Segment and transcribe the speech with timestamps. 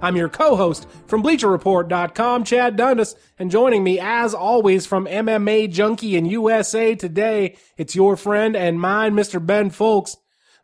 [0.00, 5.70] I'm your co host from BleacherReport.com, Chad Dundas, and joining me, as always, from MMA
[5.70, 9.44] Junkie in USA today, it's your friend and mine, Mr.
[9.44, 10.16] Ben Fowlkes.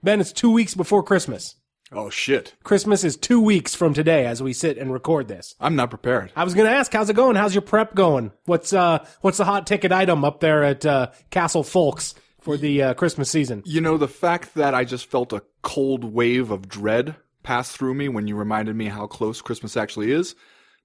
[0.03, 1.57] Ben, it's two weeks before Christmas.
[1.93, 2.55] Oh shit.
[2.65, 5.55] Christmas is two weeks from today as we sit and record this.
[5.61, 6.33] I'm not prepared.
[6.35, 7.37] I was going to ask, how's it going?
[7.37, 8.33] How's your prep going?
[8.47, 12.83] What's uh, what's the hot ticket item up there at uh, Castle Fowlkes for the
[12.83, 13.63] uh, Christmas season?
[13.65, 17.95] You know, the fact that I just felt a cold wave of dread pass through
[17.95, 20.35] me when you reminded me how close Christmas actually is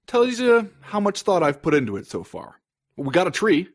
[0.06, 2.54] tells you how much thought I've put into it so far.
[2.96, 3.68] We got a tree.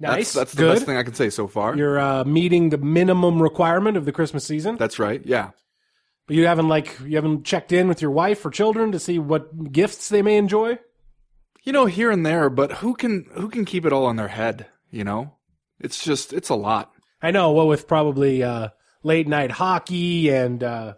[0.00, 0.72] Nice, That's, that's the good.
[0.74, 1.76] best thing I can say so far.
[1.76, 5.22] You're uh, meeting the minimum requirement of the Christmas season, That's right.
[5.24, 5.50] Yeah.
[6.26, 9.18] but you haven't like you haven't checked in with your wife or children to see
[9.20, 10.78] what gifts they may enjoy.
[11.62, 14.28] You know, here and there, but who can who can keep it all in their
[14.28, 15.36] head, you know?
[15.78, 16.90] It's just it's a lot.
[17.22, 18.70] I know, well, with probably uh,
[19.04, 20.94] late night hockey and uh,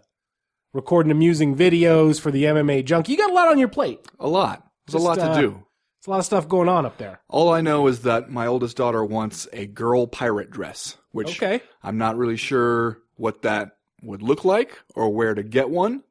[0.75, 4.05] recording amusing videos for the MMA junkie, you got a lot on your plate.
[4.19, 4.67] A lot.
[4.85, 5.49] There's Just, a lot to uh, do.
[5.51, 7.21] There's a lot of stuff going on up there.
[7.29, 11.63] All I know is that my oldest daughter wants a girl pirate dress, which Okay.
[11.81, 16.03] I'm not really sure what that would look like or where to get one,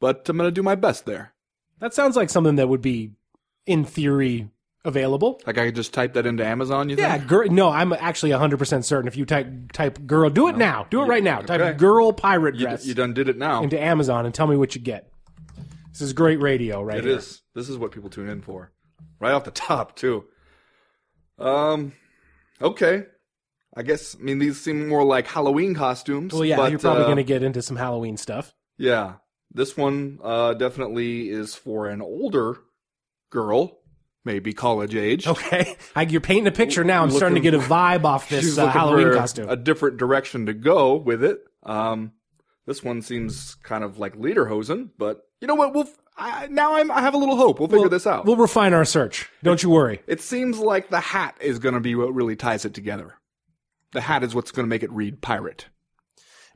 [0.00, 1.34] but I'm going to do my best there.
[1.80, 3.10] That sounds like something that would be,
[3.66, 4.48] in theory,
[4.84, 5.40] available.
[5.46, 7.28] Like I could just type that into Amazon, you Yeah, think?
[7.28, 7.48] girl.
[7.50, 9.08] No, I'm actually 100 percent certain.
[9.08, 10.86] If you type type girl, do it now.
[10.90, 11.38] Do it right now.
[11.40, 11.58] Okay.
[11.58, 13.62] Type girl pirate You, dress you done did it now.
[13.62, 15.10] into Amazon and tell me what you get.
[15.92, 17.18] This is great radio, right It here.
[17.18, 17.40] is.
[17.54, 18.72] This is what people tune in for.
[19.20, 20.24] Right off the top, too.
[21.38, 21.92] Um,
[22.60, 23.04] okay.
[23.76, 26.32] I guess, I mean, these seem more like Halloween costumes.
[26.32, 28.54] Well, yeah, but, you're probably uh, going to get into some Halloween stuff.
[28.78, 29.14] Yeah.
[29.52, 32.56] This one uh, definitely is for an older
[33.30, 33.78] girl,
[34.24, 35.26] maybe college age.
[35.26, 37.02] Okay, I, you're painting a picture now.
[37.02, 39.48] I'm starting to get a vibe off this uh, Halloween costume.
[39.48, 41.40] A different direction to go with it.
[41.62, 42.12] Um,
[42.66, 45.74] this one seems kind of like lederhosen, but you know what?
[45.74, 47.58] We'll I, now I'm, I have a little hope.
[47.58, 48.24] We'll figure We'll- this out.
[48.24, 49.28] We'll refine our search.
[49.42, 50.00] Don't you worry.
[50.06, 53.14] it seems like the hat is going to be what really ties it together.
[53.92, 55.66] The hat is what's going to make it read pirate.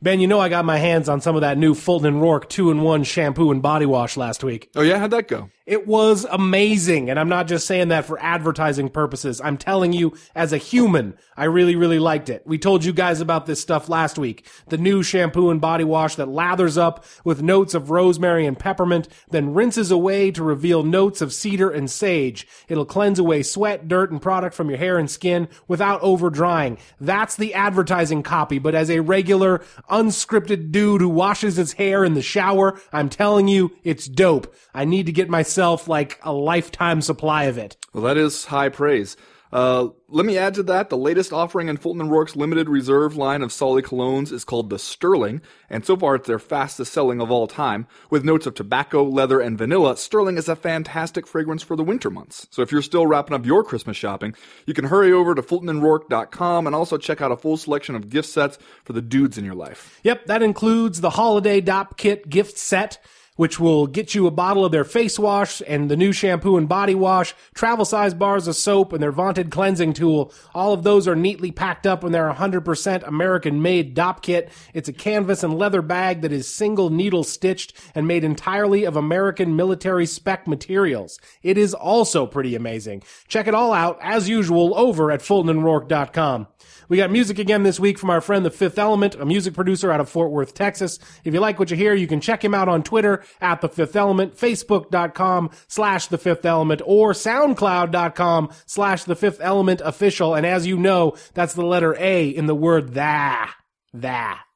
[0.00, 2.48] Ben, you know I got my hands on some of that new Fulton and Roark
[2.48, 4.70] two in one shampoo and body wash last week.
[4.76, 5.50] Oh yeah, how'd that go?
[5.68, 7.10] It was amazing.
[7.10, 9.38] And I'm not just saying that for advertising purposes.
[9.38, 12.42] I'm telling you, as a human, I really, really liked it.
[12.46, 14.46] We told you guys about this stuff last week.
[14.68, 19.08] The new shampoo and body wash that lathers up with notes of rosemary and peppermint,
[19.30, 22.48] then rinses away to reveal notes of cedar and sage.
[22.68, 26.78] It'll cleanse away sweat, dirt, and product from your hair and skin without over drying.
[26.98, 28.58] That's the advertising copy.
[28.58, 29.58] But as a regular,
[29.90, 34.56] unscripted dude who washes his hair in the shower, I'm telling you, it's dope.
[34.72, 37.76] I need to get myself like a lifetime supply of it.
[37.92, 39.16] Well, that is high praise.
[39.50, 43.16] Uh, let me add to that, the latest offering in Fulton and Roark's limited reserve
[43.16, 47.20] line of solid colognes is called the Sterling, and so far it's their fastest selling
[47.20, 47.86] of all time.
[48.10, 52.10] With notes of tobacco, leather, and vanilla, Sterling is a fantastic fragrance for the winter
[52.10, 52.46] months.
[52.50, 54.34] So if you're still wrapping up your Christmas shopping,
[54.66, 58.28] you can hurry over to fultonandroark.com and also check out a full selection of gift
[58.28, 59.98] sets for the dudes in your life.
[60.02, 62.98] Yep, that includes the holiday dop kit gift set,
[63.38, 66.68] which will get you a bottle of their face wash and the new shampoo and
[66.68, 70.32] body wash, travel size bars of soap, and their vaunted cleansing tool.
[70.56, 74.50] All of those are neatly packed up in their 100% American made dop kit.
[74.74, 78.96] It's a canvas and leather bag that is single needle stitched and made entirely of
[78.96, 81.20] American military spec materials.
[81.40, 83.04] It is also pretty amazing.
[83.28, 86.48] Check it all out, as usual, over at FultonandRoark.com.
[86.88, 89.92] We got music again this week from our friend The Fifth Element, a music producer
[89.92, 90.98] out of Fort Worth, Texas.
[91.22, 93.68] If you like what you hear, you can check him out on Twitter at The
[93.68, 100.34] Fifth Element, Facebook.com slash The Fifth Element, or SoundCloud.com slash The Fifth Element Official.
[100.34, 103.48] And as you know, that's the letter A in the word tha.
[103.92, 104.47] Tha.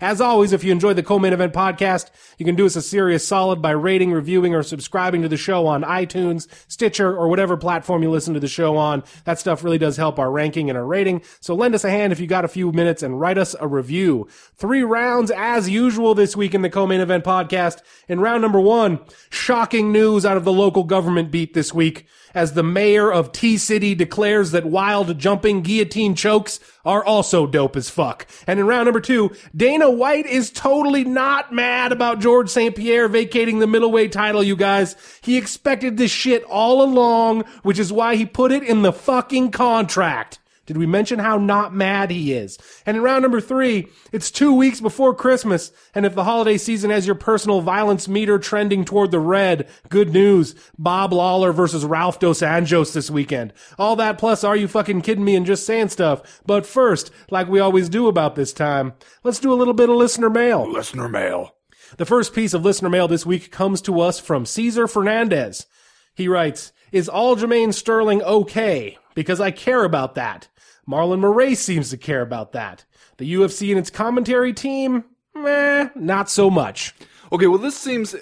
[0.00, 3.26] As always, if you enjoy the Co-Main Event podcast, you can do us a serious
[3.26, 8.02] solid by rating, reviewing, or subscribing to the show on iTunes, Stitcher, or whatever platform
[8.02, 9.04] you listen to the show on.
[9.24, 11.22] That stuff really does help our ranking and our rating.
[11.40, 13.68] So lend us a hand if you got a few minutes and write us a
[13.68, 14.28] review.
[14.56, 17.80] Three rounds as usual this week in the Co-Main Event podcast.
[18.08, 19.00] In round number one,
[19.30, 23.56] shocking news out of the local government beat this week as the mayor of T
[23.56, 28.26] City declares that wild jumping guillotine chokes are also dope as fuck.
[28.46, 32.74] And in round number two, Dana White is totally not mad about Georges St.
[32.76, 34.96] Pierre vacating the middleweight title, you guys.
[35.22, 39.50] He expected this shit all along, which is why he put it in the fucking
[39.50, 40.38] contract.
[40.66, 42.58] Did we mention how not mad he is?
[42.86, 45.72] And in round number three, it's two weeks before Christmas.
[45.94, 50.12] And if the holiday season has your personal violence meter trending toward the red, good
[50.12, 50.54] news.
[50.78, 53.52] Bob Lawler versus Ralph Dos Anjos this weekend.
[53.78, 56.40] All that plus, are you fucking kidding me and just saying stuff?
[56.46, 59.96] But first, like we always do about this time, let's do a little bit of
[59.96, 60.70] listener mail.
[60.70, 61.54] Listener mail.
[61.98, 65.66] The first piece of listener mail this week comes to us from Caesar Fernandez.
[66.14, 68.98] He writes, Is Aljamain Sterling okay?
[69.14, 70.48] Because I care about that.
[70.88, 72.84] Marlon Moraes seems to care about that.
[73.16, 75.04] The UFC and its commentary team,
[75.34, 76.94] meh, not so much.
[77.32, 78.14] Okay, well, this seems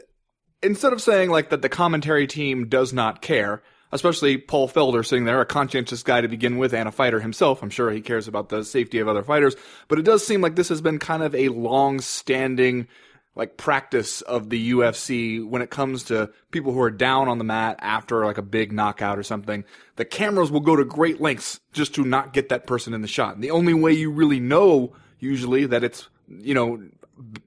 [0.63, 5.25] instead of saying like that the commentary team does not care, especially Paul Felder sitting
[5.25, 7.63] there, a conscientious guy to begin with and a fighter himself.
[7.63, 9.57] I'm sure he cares about the safety of other fighters,
[9.89, 12.87] but it does seem like this has been kind of a long-standing
[13.35, 17.45] like practice of the UFC when it comes to people who are down on the
[17.45, 19.65] mat after like a big knockout or something.
[19.97, 23.09] The cameras will go to great lengths just to not get that person in the
[23.09, 23.35] shot.
[23.35, 26.83] And the only way you really know usually that it's, you know,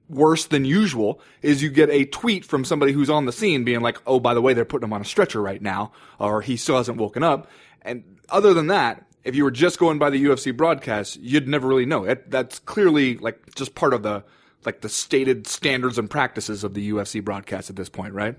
[0.08, 3.80] worse than usual is you get a tweet from somebody who's on the scene being
[3.80, 6.56] like, "Oh, by the way, they're putting him on a stretcher right now," or he
[6.56, 7.48] still hasn't woken up.
[7.82, 11.68] And other than that, if you were just going by the UFC broadcast, you'd never
[11.68, 12.04] really know.
[12.04, 14.24] It, that's clearly like just part of the
[14.66, 18.36] like the stated standards and practices of the UFC broadcast at this point, right?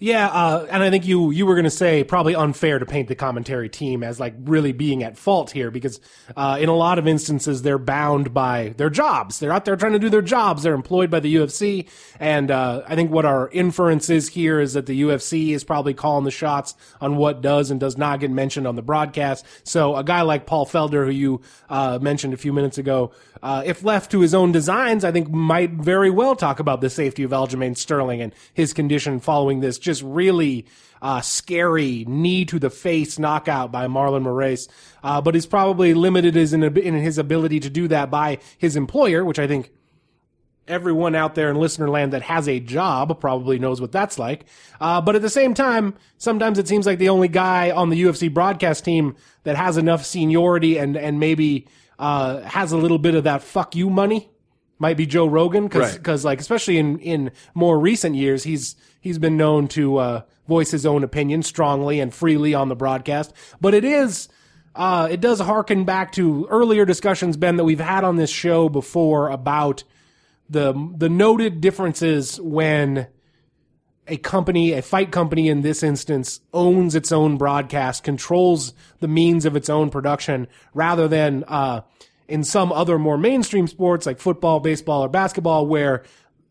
[0.00, 3.08] Yeah, uh, and I think you you were going to say probably unfair to paint
[3.08, 6.00] the commentary team as like really being at fault here because
[6.36, 9.40] uh, in a lot of instances they're bound by their jobs.
[9.40, 10.62] They're out there trying to do their jobs.
[10.62, 11.88] They're employed by the UFC,
[12.20, 15.94] and uh, I think what our inference is here is that the UFC is probably
[15.94, 19.44] calling the shots on what does and does not get mentioned on the broadcast.
[19.64, 23.10] So a guy like Paul Felder, who you uh, mentioned a few minutes ago,
[23.42, 26.90] uh, if left to his own designs, I think might very well talk about the
[26.90, 30.66] safety of Aljamain Sterling and his condition following this just really
[31.00, 34.68] uh, scary knee to the face knockout by Marlon Moraes.
[35.02, 38.76] Uh, but he's probably limited his, in, in his ability to do that by his
[38.76, 39.70] employer, which I think
[40.68, 44.44] everyone out there in listener land that has a job probably knows what that's like.
[44.80, 48.02] Uh, but at the same time, sometimes it seems like the only guy on the
[48.02, 51.66] UFC broadcast team that has enough seniority and, and maybe
[51.98, 54.30] uh, has a little bit of that fuck you money
[54.78, 55.96] might be Joe Rogan because Right.
[55.96, 60.70] because like especially in in more recent years he's he's been known to uh, voice
[60.70, 63.32] his own opinion strongly and freely on the broadcast.
[63.60, 64.28] But it is.
[64.74, 68.68] Uh, it does harken back to earlier discussions, Ben, that we've had on this show
[68.68, 69.82] before about
[70.48, 73.08] the the noted differences when
[74.08, 79.44] a company, a fight company in this instance, owns its own broadcast, controls the means
[79.44, 81.82] of its own production, rather than uh,
[82.26, 86.04] in some other more mainstream sports like football, baseball, or basketball, where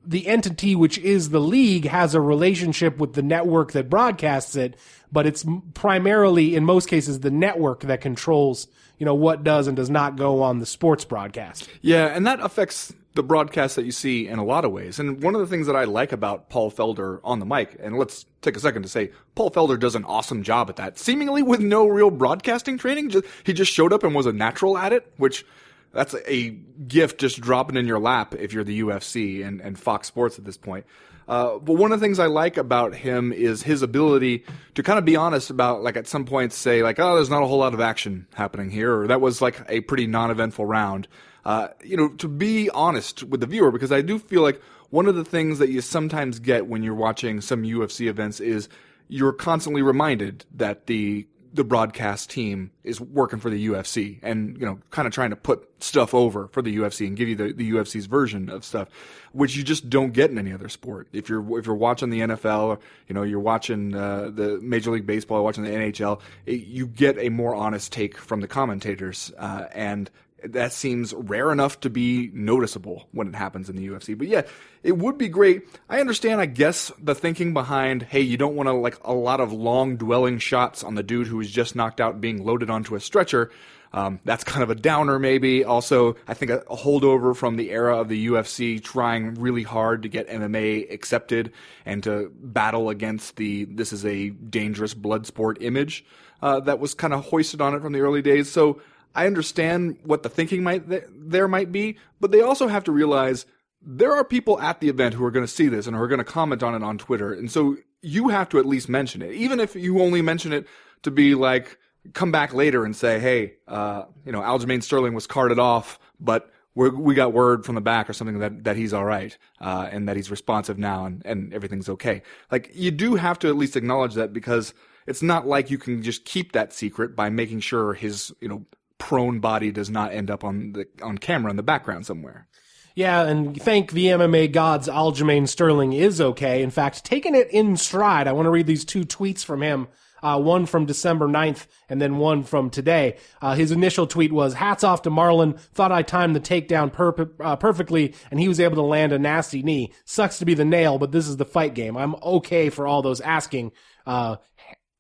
[0.06, 4.78] the entity which is the league has a relationship with the network that broadcasts it,
[5.12, 8.68] but it's primarily, in most cases, the network that controls,
[8.98, 11.70] you know, what does and does not go on the sports broadcast.
[11.82, 15.00] Yeah, and that affects the broadcast that you see in a lot of ways.
[15.00, 17.98] And one of the things that I like about Paul Felder on the mic, and
[17.98, 21.44] let's take a second to say Paul Felder does an awesome job at that, seemingly
[21.44, 23.10] with no real broadcasting training.
[23.10, 25.46] Just, he just showed up and was a natural at it, which
[25.92, 26.52] that's a
[26.88, 30.46] gift just dropping in your lap if you're the UFC and, and Fox Sports at
[30.46, 30.86] this point.
[31.28, 34.98] Uh, but one of the things I like about him is his ability to kind
[34.98, 37.58] of be honest about, like, at some points say, like, oh, there's not a whole
[37.58, 41.08] lot of action happening here, or that was like a pretty non-eventful round.
[41.48, 45.08] Uh, you know, to be honest with the viewer, because I do feel like one
[45.08, 48.68] of the things that you sometimes get when you're watching some UFC events is
[49.08, 54.66] you're constantly reminded that the the broadcast team is working for the UFC and you
[54.66, 57.54] know kind of trying to put stuff over for the UFC and give you the,
[57.54, 58.90] the UFC's version of stuff
[59.32, 61.08] which you just don't get in any other sport.
[61.14, 64.92] If you're if you're watching the NFL or you know you're watching uh, the Major
[64.92, 69.32] League Baseball watching the NHL it, you get a more honest take from the commentators
[69.38, 70.12] uh, and
[70.44, 74.18] that seems rare enough to be noticeable when it happens in the UFC.
[74.18, 74.44] But yeah,
[74.84, 75.64] it would be great.
[75.90, 79.40] I understand, I guess, the thinking behind, hey, you don't want to like a lot
[79.40, 82.96] of long dwelling shots on the dude who was just knocked out being loaded onto
[82.96, 83.52] a stretcher.
[83.94, 85.64] Um, that's kind of a downer, maybe.
[85.64, 90.04] Also, I think a, a holdover from the era of the UFC trying really hard
[90.04, 91.52] to get MMA accepted
[91.86, 96.06] and to battle against the this is a dangerous blood sport image
[96.42, 98.52] uh, that was kind of hoisted on it from the early days.
[98.52, 98.82] So
[99.16, 102.92] I understand what the thinking might th- there might be, but they also have to
[102.92, 103.46] realize
[103.82, 106.08] there are people at the event who are going to see this and who are
[106.08, 109.22] going to comment on it on Twitter, and so you have to at least mention
[109.22, 110.68] it, even if you only mention it
[111.04, 111.78] to be like
[112.14, 116.52] come back later and say, hey, uh, you know, Aljamain Sterling was carted off, but
[116.76, 120.08] we got word from the back or something that, that he's all right, uh, and
[120.08, 122.22] that he's responsive now and, and everything's okay.
[122.52, 124.76] Like, you do have to at least acknowledge that because
[125.08, 128.64] it's not like you can just keep that secret by making sure his, you know,
[128.98, 132.48] prone body does not end up on the on camera in the background somewhere.
[132.96, 136.64] Yeah, and thank the MMA gods, Aljamain Sterling is okay.
[136.64, 138.28] In fact, taking it in stride.
[138.28, 139.88] I want to read these two tweets from him.
[140.24, 143.18] Uh, one from December 9th and then one from today.
[143.40, 145.60] Uh, his initial tweet was, hats off to Marlon.
[145.60, 149.20] Thought I timed the takedown per- uh, perfectly and he was able to land a
[149.20, 149.94] nasty knee.
[150.06, 151.96] Sucks to be the nail, but this is the fight game.
[151.96, 153.74] I'm okay for all those asking.
[154.08, 154.38] Uh,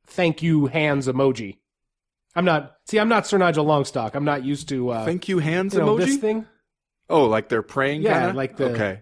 [0.06, 1.58] thank you hands emoji.
[2.38, 4.14] I'm not, see, I'm not Sir Nigel Longstock.
[4.14, 6.06] I'm not used to, uh, Thank you, hands you know, emoji.
[6.06, 6.46] this thing.
[7.10, 8.04] Oh, like they're praying.
[8.04, 8.38] Yeah, kinda?
[8.38, 9.02] like the- okay.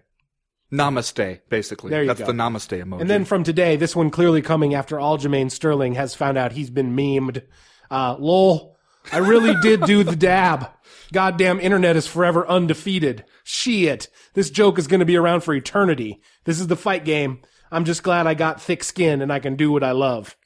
[0.72, 1.90] Namaste, basically.
[1.90, 2.26] There you That's go.
[2.26, 3.00] the namaste emoji.
[3.00, 6.52] And then from today, this one clearly coming after all, Aljamain Sterling has found out
[6.52, 7.42] he's been memed.
[7.90, 8.76] Uh, lol.
[9.12, 10.70] I really did do the dab.
[11.12, 13.24] Goddamn internet is forever undefeated.
[13.44, 14.08] Shit.
[14.34, 16.20] This joke is going to be around for eternity.
[16.44, 17.42] This is the fight game.
[17.70, 20.36] I'm just glad I got thick skin and I can do what I love.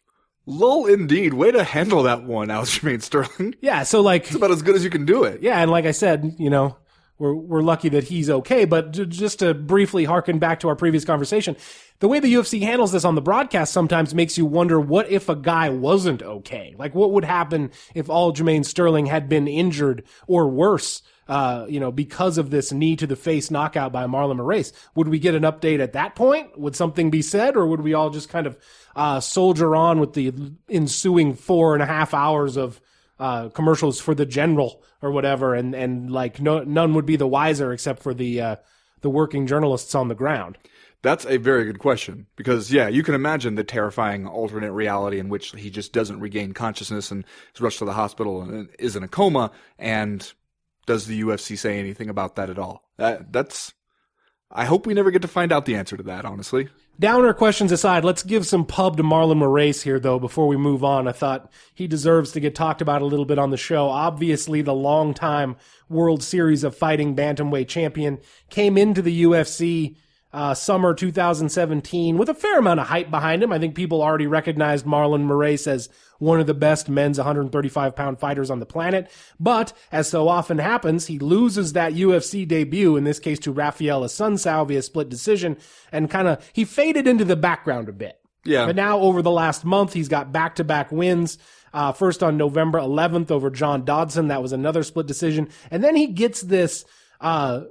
[0.46, 1.34] Lol, indeed.
[1.34, 3.54] Way to handle that one, Aljamain Sterling.
[3.60, 5.42] Yeah, so like, It's about as good as you can do it.
[5.42, 6.76] yeah, and like I said, you know,
[7.18, 8.64] we're we're lucky that he's okay.
[8.64, 11.54] But j- just to briefly harken back to our previous conversation,
[11.98, 15.28] the way the UFC handles this on the broadcast sometimes makes you wonder what if
[15.28, 16.74] a guy wasn't okay?
[16.78, 21.02] Like what would happen if Aljamain Sterling had been injured or worse?
[21.30, 25.06] Uh, you know, because of this knee to the face knockout by Marlon Moraes, would
[25.06, 26.58] we get an update at that point?
[26.58, 28.58] Would something be said, or would we all just kind of
[28.96, 30.32] uh, soldier on with the
[30.68, 32.80] ensuing four and a half hours of
[33.20, 37.28] uh, commercials for the general or whatever, and and like no none would be the
[37.28, 38.56] wiser except for the uh,
[39.02, 40.58] the working journalists on the ground.
[41.02, 45.28] That's a very good question because yeah, you can imagine the terrifying alternate reality in
[45.28, 49.04] which he just doesn't regain consciousness and is rushed to the hospital and is in
[49.04, 49.52] a coma.
[49.78, 50.30] And
[50.90, 52.82] does the UFC say anything about that at all?
[52.96, 53.72] That that's.
[54.50, 56.24] I hope we never get to find out the answer to that.
[56.24, 56.68] Honestly,
[56.98, 60.82] Downer questions aside, let's give some pub to Marlon Moraes here, though, before we move
[60.82, 61.06] on.
[61.06, 63.88] I thought he deserves to get talked about a little bit on the show.
[63.88, 65.54] Obviously, the longtime
[65.88, 68.18] World Series of Fighting Bantamweight champion
[68.48, 69.94] came into the UFC
[70.32, 73.52] uh, summer 2017 with a fair amount of hype behind him.
[73.52, 78.20] I think people already recognized Marlon Moraes as one of the best men's 135 pound
[78.20, 79.10] fighters on the planet.
[79.40, 84.02] But as so often happens, he loses that UFC debut, in this case to Raphael
[84.02, 85.56] Assuncao via split decision,
[85.90, 88.20] and kind of, he faded into the background a bit.
[88.44, 88.66] Yeah.
[88.66, 91.38] But now over the last month, he's got back to back wins.
[91.72, 94.28] Uh, first on November 11th over John Dodson.
[94.28, 95.48] That was another split decision.
[95.70, 96.84] And then he gets this,
[97.20, 97.62] uh,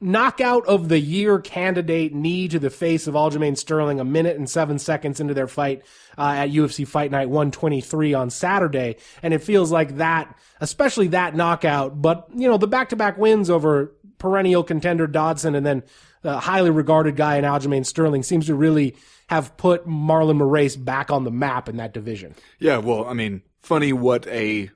[0.00, 4.48] knockout of the year candidate knee to the face of Aljamain Sterling a minute and
[4.48, 5.82] seven seconds into their fight
[6.16, 8.96] uh, at UFC Fight Night 123 on Saturday.
[9.22, 13.92] And it feels like that, especially that knockout, but you know, the back-to-back wins over
[14.18, 15.82] perennial contender Dodson and then
[16.22, 18.96] the highly regarded guy in Aljamain Sterling seems to really
[19.28, 22.34] have put Marlon Moraes back on the map in that division.
[22.58, 22.78] yeah.
[22.78, 24.70] Well, I mean, funny what a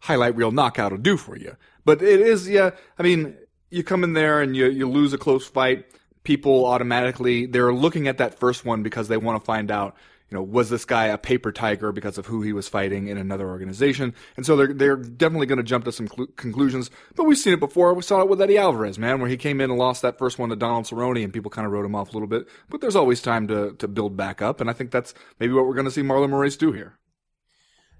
[0.00, 1.56] highlight reel knockout will do for you.
[1.84, 2.70] But it is, yeah.
[2.98, 3.36] I mean,
[3.70, 5.86] you come in there and you you lose a close fight.
[6.22, 9.96] People automatically they're looking at that first one because they want to find out,
[10.28, 13.16] you know, was this guy a paper tiger because of who he was fighting in
[13.16, 14.14] another organization?
[14.36, 16.90] And so they're they're definitely going to jump to some clu- conclusions.
[17.14, 17.94] But we've seen it before.
[17.94, 20.38] We saw it with Eddie Alvarez, man, where he came in and lost that first
[20.38, 22.48] one to Donald Cerrone, and people kind of wrote him off a little bit.
[22.68, 25.66] But there's always time to to build back up, and I think that's maybe what
[25.66, 26.96] we're going to see Marlon Moraes do here.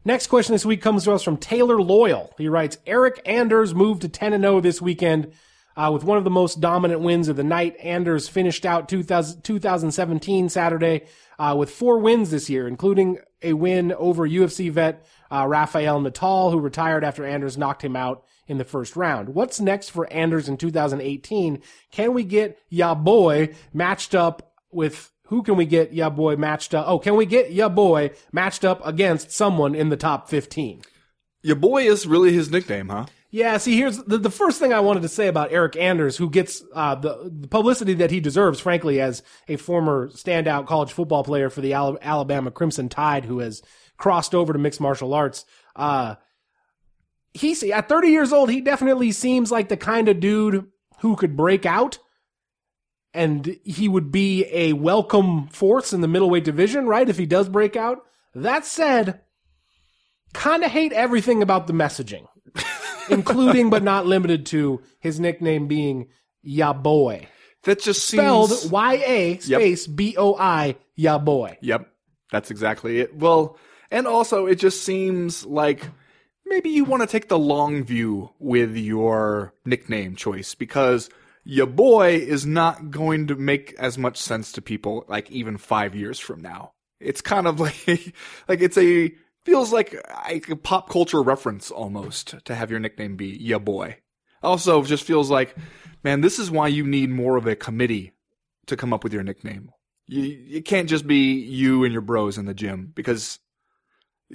[0.03, 2.33] Next question this week comes to us from Taylor Loyal.
[2.39, 5.35] He writes, Eric Anders moved to 10 and 0 this weekend
[5.77, 7.77] uh, with one of the most dominant wins of the night.
[7.81, 11.07] Anders finished out 2000, 2017 Saturday
[11.39, 16.51] uh, with four wins this year, including a win over UFC vet uh, Rafael Natal,
[16.51, 19.31] who retired after Anders knocked him out in the first round.
[19.31, 21.63] What's next for Anders in 2018?
[21.93, 26.75] Can we get Ya Boy matched up with who can we get Ya Boy matched
[26.75, 26.87] up?
[26.89, 30.83] Oh, can we get Ya Boy matched up against someone in the top 15?
[31.43, 33.07] Ya boy is really his nickname, huh?
[33.33, 36.29] Yeah, see, here's the, the first thing I wanted to say about Eric Anders, who
[36.29, 41.23] gets uh, the, the publicity that he deserves, frankly, as a former standout college football
[41.23, 43.63] player for the Alabama Crimson Tide, who has
[43.97, 45.45] crossed over to mixed martial arts.
[45.77, 46.17] Uh,
[47.33, 48.51] he's at 30 years old.
[48.51, 50.67] He definitely seems like the kind of dude
[50.99, 51.99] who could break out,
[53.15, 57.09] and he would be a welcome force in the middleweight division, right?
[57.09, 57.99] If he does break out.
[58.35, 59.21] That said,
[60.33, 62.27] kind of hate everything about the messaging
[63.11, 66.09] including but not limited to his nickname being
[66.43, 67.29] Ya Boy.
[67.65, 71.59] That just Spelled seems Y A space B O I Ya Boy.
[71.61, 71.89] Yep,
[72.33, 73.15] that's exactly it.
[73.17, 73.59] Well,
[73.91, 75.89] and also it just seems like
[76.47, 81.11] maybe you want to take the long view with your nickname choice because
[81.45, 85.95] Ya boy is not going to make as much sense to people like even five
[85.95, 86.73] years from now.
[86.99, 88.15] It's kind of like
[88.49, 89.13] like it's a
[89.45, 89.95] feels like
[90.29, 93.97] a pop culture reference almost to have your nickname be ya boy.
[94.43, 95.55] Also, just feels like,
[96.03, 98.13] man, this is why you need more of a committee
[98.67, 99.71] to come up with your nickname.
[100.07, 103.39] You, it can't just be you and your bros in the gym because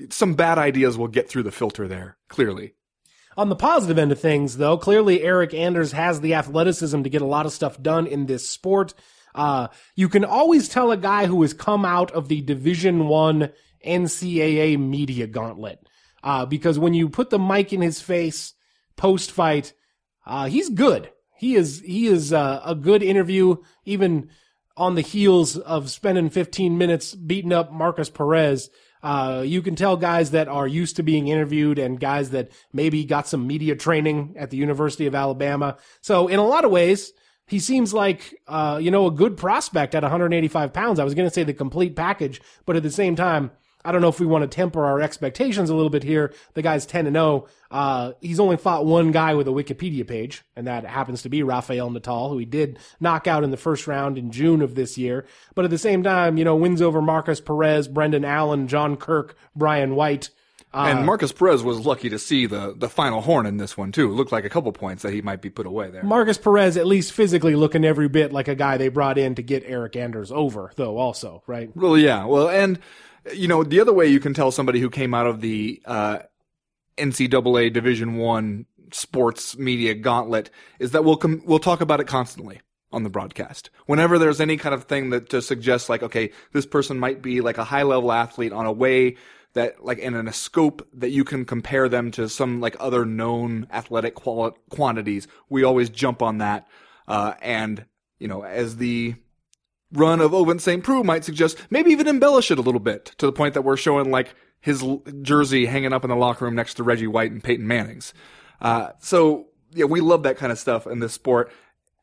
[0.09, 2.75] some bad ideas will get through the filter there, clearly.
[3.37, 7.21] On the positive end of things, though, clearly Eric Anders has the athleticism to get
[7.21, 8.93] a lot of stuff done in this sport.
[9.33, 13.51] Uh, you can always tell a guy who has come out of the Division One
[13.85, 15.79] NCAA media gauntlet,
[16.23, 18.53] uh, because when you put the mic in his face
[18.95, 19.73] post fight,
[20.25, 21.09] uh, he's good.
[21.37, 24.29] He is he is uh, a good interview, even
[24.77, 28.69] on the heels of spending 15 minutes beating up Markus Perez.
[29.01, 33.05] Uh, you can tell guys that are used to being interviewed and guys that maybe
[33.05, 35.77] got some media training at the University of Alabama.
[36.01, 37.13] So in a lot of ways,
[37.47, 40.99] he seems like, uh, you know, a good prospect at 185 pounds.
[40.99, 43.51] I was going to say the complete package, but at the same time,
[43.85, 46.33] I don't know if we want to temper our expectations a little bit here.
[46.53, 47.47] The guy's 10 and 0.
[47.69, 51.43] Uh, he's only fought one guy with a Wikipedia page, and that happens to be
[51.43, 54.97] Rafael Natal, who he did knock out in the first round in June of this
[54.97, 55.25] year.
[55.53, 59.37] But at the same time, you know, wins over Markus Perez, Brendan Allen, John Kirk,
[59.55, 60.29] Brian White.
[60.73, 63.93] Uh, and Markus Perez was lucky to see the, the final horn in this one
[63.93, 64.09] too.
[64.09, 66.03] It looked like a couple points that he might be put away there.
[66.03, 69.41] Markus Perez, at least physically, looking every bit like a guy they brought in to
[69.41, 70.97] get Eric Anders over, though.
[70.97, 71.73] Also, right?
[71.77, 72.25] Well, yeah.
[72.25, 72.79] Well, and
[73.33, 76.19] you know, the other way you can tell somebody who came out of the uh,
[76.97, 82.61] NCAA Division One sports media gauntlet is that we'll com- we'll talk about it constantly
[82.91, 83.69] on the broadcast.
[83.87, 87.41] Whenever there's any kind of thing that to suggest like, okay, this person might be
[87.41, 89.17] like a high level athlete on a way
[89.53, 93.67] that like in a scope that you can compare them to some like other known
[93.71, 96.67] athletic quali- quantities, we always jump on that.
[97.07, 97.85] Uh, and
[98.19, 99.15] you know, as the
[99.95, 100.83] run of Ovince St.
[100.83, 103.77] Preux might suggest, maybe even embellish it a little bit to the point that we're
[103.77, 107.31] showing like his l- jersey hanging up in the locker room next to Reggie White
[107.31, 108.13] and Peyton Manning's.
[108.61, 111.51] Uh, so yeah, we love that kind of stuff in this sport.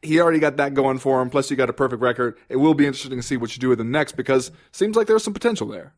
[0.02, 1.30] He already got that going for him.
[1.30, 2.36] Plus, you got a perfect record.
[2.48, 5.06] It will be interesting to see what you do with him next because seems like
[5.06, 5.94] there's some potential there.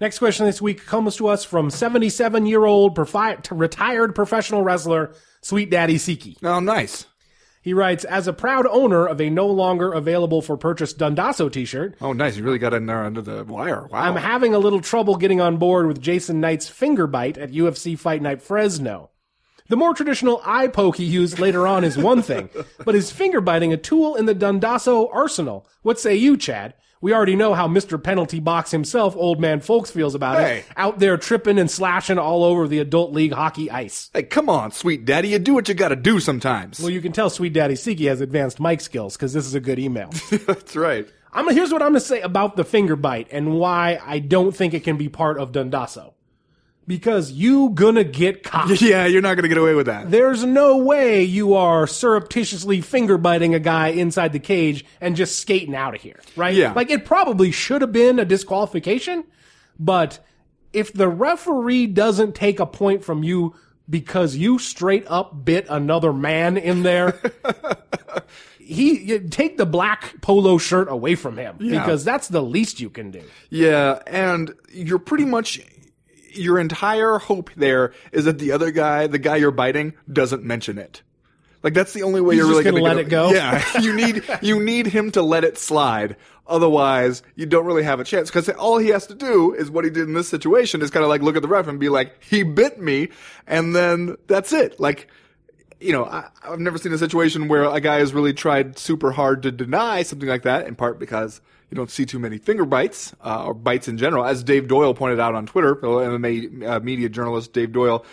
[0.00, 5.14] Next question this week comes to us from 77 year old profi- retired professional wrestler
[5.42, 6.36] Sweet Daddy Siki.
[6.42, 7.06] Oh, nice.
[7.62, 11.94] He writes, as a proud owner of a no longer available for purchase Dundasso t-shirt.
[12.00, 12.36] Oh, nice.
[12.36, 13.86] You really got in there under the wire.
[13.86, 14.00] Wow.
[14.00, 17.96] I'm having a little trouble getting on board with Jason Knight's finger bite at UFC
[17.96, 19.10] Fight Night Fresno.
[19.68, 22.50] The more traditional eye poke he used later on is one thing,
[22.84, 25.66] but his finger biting a tool in the Dundasso arsenal?
[25.82, 26.74] What say you, Chad?
[27.02, 28.02] We already know how Mr.
[28.02, 30.58] Penalty Box himself, Old Man Fowlkes, feels about Hey.
[30.60, 30.64] it.
[30.76, 34.08] Out there tripping and slashing all over the adult league hockey ice.
[34.14, 35.28] Hey, come on, sweet daddy.
[35.30, 36.78] You do what you got to do sometimes.
[36.78, 39.60] Well, you can tell Sweet Daddy Siki has advanced mic skills because this is a
[39.60, 40.10] good email.
[40.46, 41.08] That's right.
[41.32, 44.72] I'm here's what I'm gonna say about the finger bite and why I don't think
[44.74, 46.12] it can be part of Dundasso.
[46.86, 48.80] Because you gonna get caught.
[48.82, 50.10] Yeah, you're not to get away with that.
[50.10, 55.38] There's no way you are surreptitiously finger biting a guy inside the cage and just
[55.38, 56.54] skating out of here, right?
[56.54, 56.72] Yeah.
[56.72, 59.24] Like it probably should have been a disqualification,
[59.78, 60.18] but
[60.72, 63.54] if the referee doesn't take a point from you
[63.88, 67.20] because you straight up bit another man in there,
[68.58, 71.80] he take the black polo shirt away from him Yeah.
[71.80, 73.22] because that's the least you can do.
[73.50, 75.60] Yeah, and you're pretty much
[76.34, 80.78] your entire hope there is that the other guy, the guy you're biting, doesn't mention
[80.78, 81.02] it.
[81.62, 83.32] Like that's the only way He's you're really gonna gonna let it go?
[83.32, 86.16] Yeah, you need you need him to let it slide.
[86.46, 89.84] Otherwise, you don't really have a chance because all he has to do is what
[89.84, 91.88] he did in this situation is kind of like look at the ref and be
[91.88, 93.10] like, "He bit me,"
[93.46, 94.80] and then that's it.
[94.80, 95.06] Like,
[95.80, 99.12] you know, I, I've never seen a situation where a guy has really tried super
[99.12, 100.66] hard to deny something like that.
[100.66, 101.40] In part because
[101.72, 104.92] you don't see too many finger bites uh, or bites in general, as Dave Doyle
[104.92, 108.04] pointed out on Twitter, MMA uh, media journalist Dave Doyle.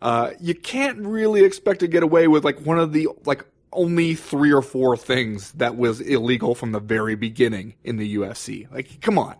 [0.00, 4.14] Uh, you can't really expect to get away with like one of the like only
[4.14, 8.70] three or four things that was illegal from the very beginning in the UFC.
[8.72, 9.34] Like, come on.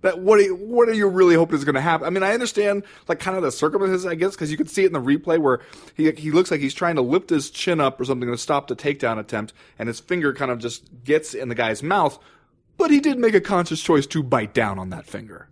[0.00, 2.06] That what are you, what are you really hoping is going to happen?
[2.06, 4.84] I mean, I understand like kind of the circumstances, I guess, because you can see
[4.84, 5.60] it in the replay where
[5.94, 8.68] he he looks like he's trying to lift his chin up or something to stop
[8.68, 12.18] the takedown attempt, and his finger kind of just gets in the guy's mouth.
[12.80, 15.48] But he did make a conscious choice to bite down on that finger.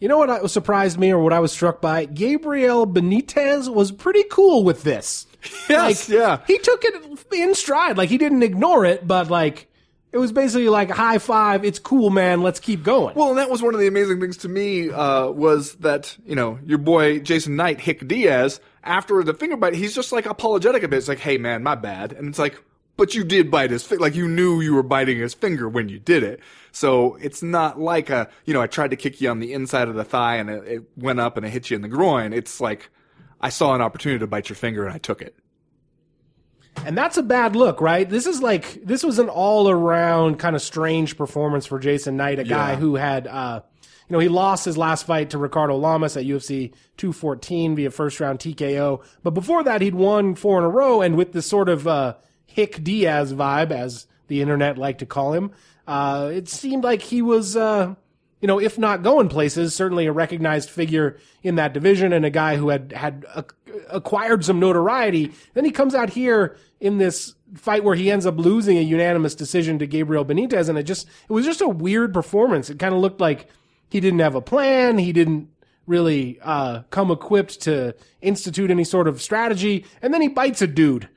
[0.00, 2.06] You know what surprised me or what I was struck by?
[2.06, 5.26] Gabriel Benitez was pretty cool with this.
[5.68, 6.38] Yes, like, yeah.
[6.46, 7.98] He took it in stride.
[7.98, 9.68] Like, he didn't ignore it, but like,
[10.12, 13.16] it was basically like, high five, it's cool, man, let's keep going.
[13.16, 16.36] Well, and that was one of the amazing things to me uh, was that you
[16.36, 20.84] know your boy Jason Knight, Hick Diaz, after the finger bite, he's just like apologetic
[20.84, 20.98] a bit.
[20.98, 22.62] It's like, hey man, my bad, and it's like,
[22.96, 24.02] but you did bite his finger.
[24.02, 26.40] like you knew you were biting his finger when you did it.
[26.70, 29.88] So it's not like a you know I tried to kick you on the inside
[29.88, 32.32] of the thigh and it, it went up and it hit you in the groin.
[32.32, 32.90] It's like
[33.40, 35.34] I saw an opportunity to bite your finger and I took it.
[36.86, 38.08] And that's a bad look, right?
[38.08, 42.38] This is like this was an all around kind of strange performance for Jason Knight,
[42.38, 42.76] a guy Yeah.
[42.76, 43.60] who had uh
[44.08, 48.20] you know, he lost his last fight to Ricardo Lamas at UFC 214 via first
[48.20, 49.02] round TKO.
[49.22, 51.00] But before that, he'd won four in a row.
[51.00, 55.32] And with this sort of uh, Hick Diaz vibe, as the internet liked to call
[55.32, 55.52] him,
[55.86, 57.94] uh, it seemed like he was, uh,
[58.40, 62.30] you know, if not going places, certainly a recognized figure in that division and a
[62.30, 65.32] guy who had had ac- acquired some notoriety.
[65.54, 69.34] Then he comes out here in this fight where he ends up losing a unanimous
[69.34, 72.70] decision to Gabriel Benitez, and it just it was just a weird performance.
[72.70, 73.48] It kind of looked like
[73.88, 74.98] he didn't have a plan.
[74.98, 75.48] He didn't
[75.86, 80.66] really uh, come equipped to institute any sort of strategy, and then he bites a
[80.66, 81.08] dude.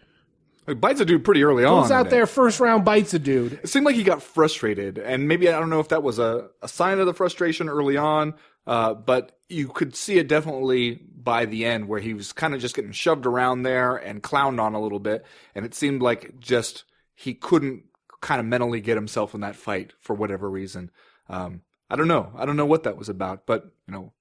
[0.67, 1.83] He bites a dude pretty early on.
[1.83, 2.09] Goes out in it.
[2.09, 3.53] there first round, bites a dude.
[3.53, 6.49] It seemed like he got frustrated, and maybe I don't know if that was a,
[6.61, 8.33] a sign of the frustration early on,
[8.65, 12.61] uh, but you could see it definitely by the end where he was kind of
[12.61, 16.39] just getting shoved around there and clowned on a little bit, and it seemed like
[16.39, 17.83] just he couldn't
[18.21, 20.89] kind of mentally get himself in that fight for whatever reason.
[21.29, 22.31] Um, I don't know.
[22.35, 24.13] I don't know what that was about, but you know,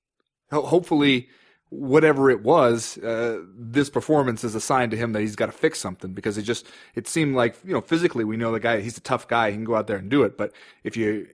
[0.51, 1.29] hopefully
[1.75, 5.53] whatever it was, uh, this performance is a sign to him that he's got to
[5.53, 8.81] fix something because it just it seemed like you know physically we know the guy
[8.81, 10.53] he's a tough guy he can go out there and do it, but
[10.85, 11.27] if you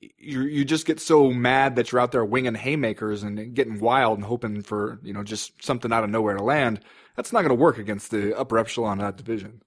[0.00, 4.18] you you just get so mad that you're out there winging haymakers and getting wild
[4.18, 6.80] and hoping for you know just something out of nowhere to land,
[7.16, 9.62] that's not going to work against the upper echelon of that division.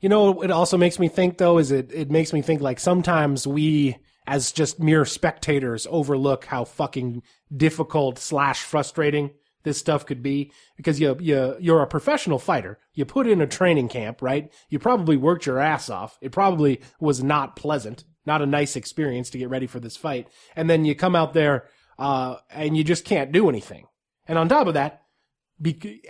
[0.00, 2.78] You know, it also makes me think though is it it makes me think like
[2.78, 7.22] sometimes we as just mere spectators overlook how fucking
[7.56, 9.30] difficult slash frustrating
[9.66, 12.78] this stuff could be because you you you're a professional fighter.
[12.94, 14.50] You put in a training camp, right?
[14.70, 16.16] You probably worked your ass off.
[16.22, 20.28] It probably was not pleasant, not a nice experience to get ready for this fight.
[20.54, 21.66] And then you come out there
[21.98, 23.86] uh, and you just can't do anything.
[24.28, 25.02] And on top of that,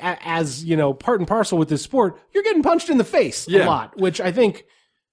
[0.00, 3.04] a- as you know, part and parcel with this sport, you're getting punched in the
[3.04, 4.64] face a lot, which I think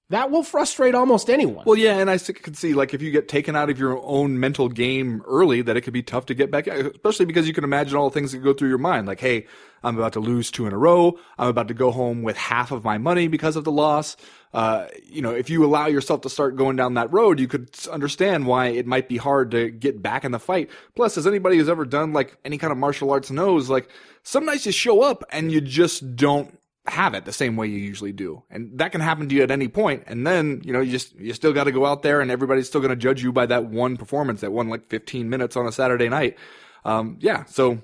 [0.10, 1.64] that will frustrate almost anyone.
[1.66, 4.40] Well, yeah, and I could see like if you get taken out of your own
[4.40, 7.64] mental game early, that it could be tough to get back, especially because you can
[7.64, 9.08] imagine all the things that go through your mind.
[9.08, 9.48] Like, hey,
[9.82, 11.18] I'm about to lose two in a row.
[11.38, 14.16] I'm about to go home with half of my money because of the loss.
[14.54, 17.70] Uh, you know, if you allow yourself to start going down that road, you could
[17.92, 20.70] understand why it might be hard to get back in the fight.
[20.96, 23.90] Plus, as anybody who's ever done like any kind of martial arts knows, like
[24.22, 27.78] some nights you show up and you just don't have it the same way you
[27.78, 28.44] usually do.
[28.50, 30.04] And that can happen to you at any point.
[30.08, 32.68] And then, you know, you just, you still got to go out there and everybody's
[32.68, 35.66] still going to judge you by that one performance, that one like 15 minutes on
[35.66, 36.38] a Saturday night.
[36.84, 37.46] Um, yeah.
[37.46, 37.82] So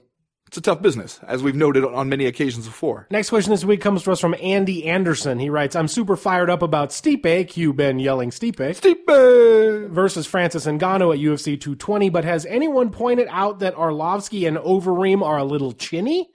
[0.49, 3.07] it's a tough business, as we've noted on many occasions before.
[3.11, 5.37] Next question this week comes to us from Andy Anderson.
[5.37, 9.89] He writes, I'm super fired up about Stipe, Q Ben yelling Stipe, Stipe!
[9.89, 15.21] versus Francis Ngannou at UFC 220, but has anyone pointed out that Arlovsky and Overeem
[15.21, 16.31] are a little chinny?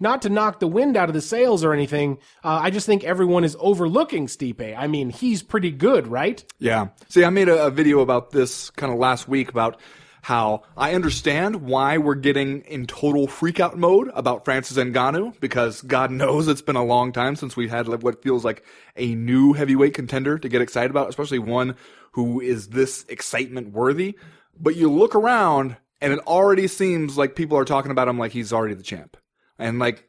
[0.00, 3.04] Not to knock the wind out of the sails or anything, uh, I just think
[3.04, 4.76] everyone is overlooking Stipe.
[4.76, 6.44] I mean, he's pretty good, right?
[6.58, 6.88] Yeah.
[7.08, 9.80] See, I made a, a video about this kind of last week about
[10.22, 16.10] how I understand why we're getting in total freakout mode about Francis Ngannou because God
[16.10, 18.62] knows it's been a long time since we've had what feels like
[18.96, 21.76] a new heavyweight contender to get excited about, especially one
[22.12, 24.18] who is this excitement worthy.
[24.60, 28.32] But you look around and it already seems like people are talking about him like
[28.32, 29.16] he's already the champ.
[29.58, 30.08] And like,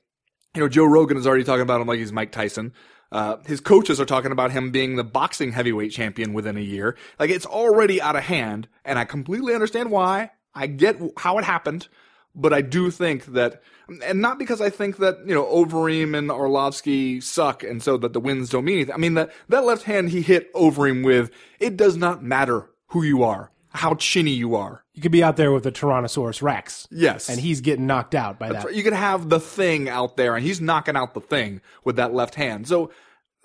[0.55, 2.73] you know, Joe Rogan is already talking about him like he's Mike Tyson.
[3.11, 6.95] Uh, his coaches are talking about him being the boxing heavyweight champion within a year.
[7.19, 10.31] Like it's already out of hand, and I completely understand why.
[10.53, 11.87] I get how it happened,
[12.35, 13.61] but I do think that,
[14.03, 18.13] and not because I think that you know Overeem and Arlovsky suck, and so that
[18.13, 18.93] the wins don't mean anything.
[18.93, 23.03] I mean that that left hand he hit Overeem with, it does not matter who
[23.03, 24.83] you are, how chinny you are.
[24.99, 26.85] You could be out there with a Tyrannosaurus Rex.
[26.91, 28.75] Yes, And he's getting knocked out by that.
[28.75, 32.13] you could have the thing out there, and he's knocking out the thing with that
[32.13, 32.67] left hand.
[32.67, 32.91] So,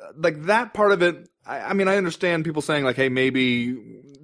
[0.02, 3.08] uh, like that part of it, I, I mean, I understand people saying like, "Hey,
[3.08, 3.72] maybe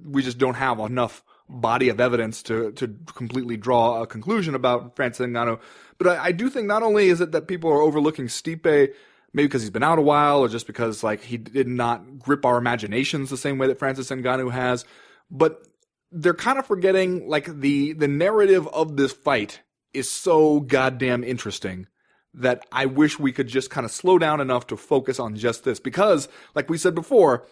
[0.03, 4.97] we just don't have enough body of evidence to to completely draw a conclusion about
[4.97, 5.57] Francis Ngannou."
[5.99, 9.47] But I, I do think not only is it that people are overlooking Stipe, maybe
[9.47, 12.57] because he's been out a while, or just because like he did not grip our
[12.57, 14.83] imaginations the same way that Francis Ngannou has,
[15.29, 15.65] but
[16.11, 19.61] they're kind of forgetting like the the narrative of this fight
[19.93, 21.87] is so goddamn interesting
[22.33, 25.63] that I wish we could just kind of slow down enough to focus on just
[25.63, 25.79] this.
[25.79, 27.45] Because like we said before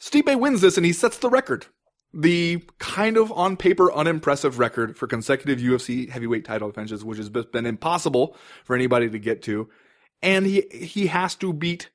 [0.00, 1.66] Stipe wins this and he sets the record.
[2.12, 7.28] The kind of on paper unimpressive record for consecutive UFC heavyweight title defenses which has
[7.28, 9.68] been impossible for anybody to get to.
[10.22, 11.90] And he he has to beat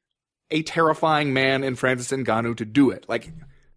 [0.51, 3.05] a terrifying man in Francis Ngannou to do it.
[3.07, 3.31] Like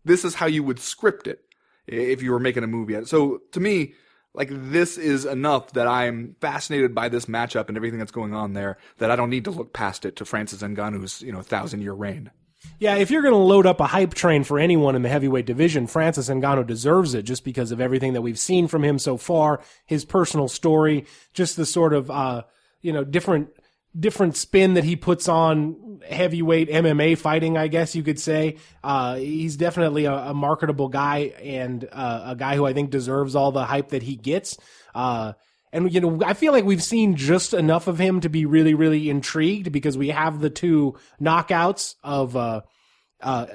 [0.04, 1.44] this is how you would script it
[1.86, 3.04] if you were making a movie.
[3.04, 3.94] So to me,
[4.34, 8.54] like this is enough that I'm fascinated by this matchup and everything that's going on
[8.54, 11.82] there that I don't need to look past it to Francis Ngannou's you know thousand
[11.82, 12.30] year reign.
[12.78, 15.46] Yeah, if you're going to load up a hype train for anyone in the heavyweight
[15.46, 19.16] division, Francis Ngannou deserves it just because of everything that we've seen from him so
[19.16, 22.42] far, his personal story, just the sort of uh,
[22.80, 23.50] you know different
[23.98, 28.56] different spin that he puts on heavyweight MMA fighting, I guess you could say.
[28.82, 33.36] Uh, he's definitely a, a, marketable guy and uh, a guy who I think deserves
[33.36, 34.56] all the hype that he gets.
[34.94, 35.34] Uh,
[35.72, 38.74] and you know, I feel like we've seen just enough of him to be really,
[38.74, 42.36] really intrigued because we have the two knockouts of
[43.22, 43.46] uh,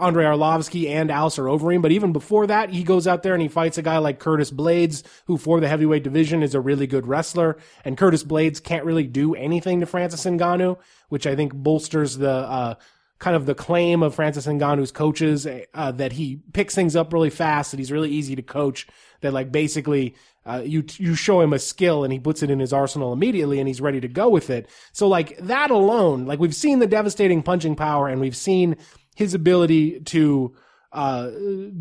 [0.00, 1.82] Andrei Arlovsky and Alistair Overeem.
[1.82, 4.50] But even before that, he goes out there and he fights a guy like Curtis
[4.50, 7.58] Blaydes, who for the heavyweight division is a really good wrestler.
[7.84, 12.30] And Curtis Blaydes can't really do anything to Francis Ngannou, which I think bolsters the
[12.30, 12.74] uh,
[13.18, 17.30] kind of the claim of Francis Ngannou's coaches uh, that he picks things up really
[17.30, 18.86] fast, that he's really easy to coach,
[19.20, 22.60] that like basically uh, you you show him a skill and he puts it in
[22.60, 24.68] his arsenal immediately and he's ready to go with it.
[24.92, 28.76] So like that alone, like we've seen the devastating punching power and we've seen
[29.16, 30.54] his ability to
[30.92, 31.30] uh,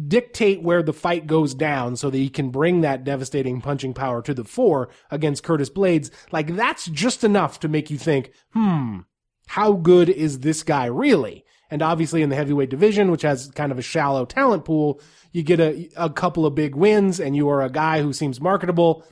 [0.07, 4.21] dictate where the fight goes down so that he can bring that devastating punching power
[4.21, 6.09] to the fore against Curtis Blaydes.
[6.31, 8.99] Like that's just enough to make you think, hmm,
[9.47, 11.45] how good is this guy really?
[11.69, 15.43] And obviously in the heavyweight division, which has kind of a shallow talent pool, you
[15.43, 19.03] get a, a couple of big wins and you are a guy who seems marketable.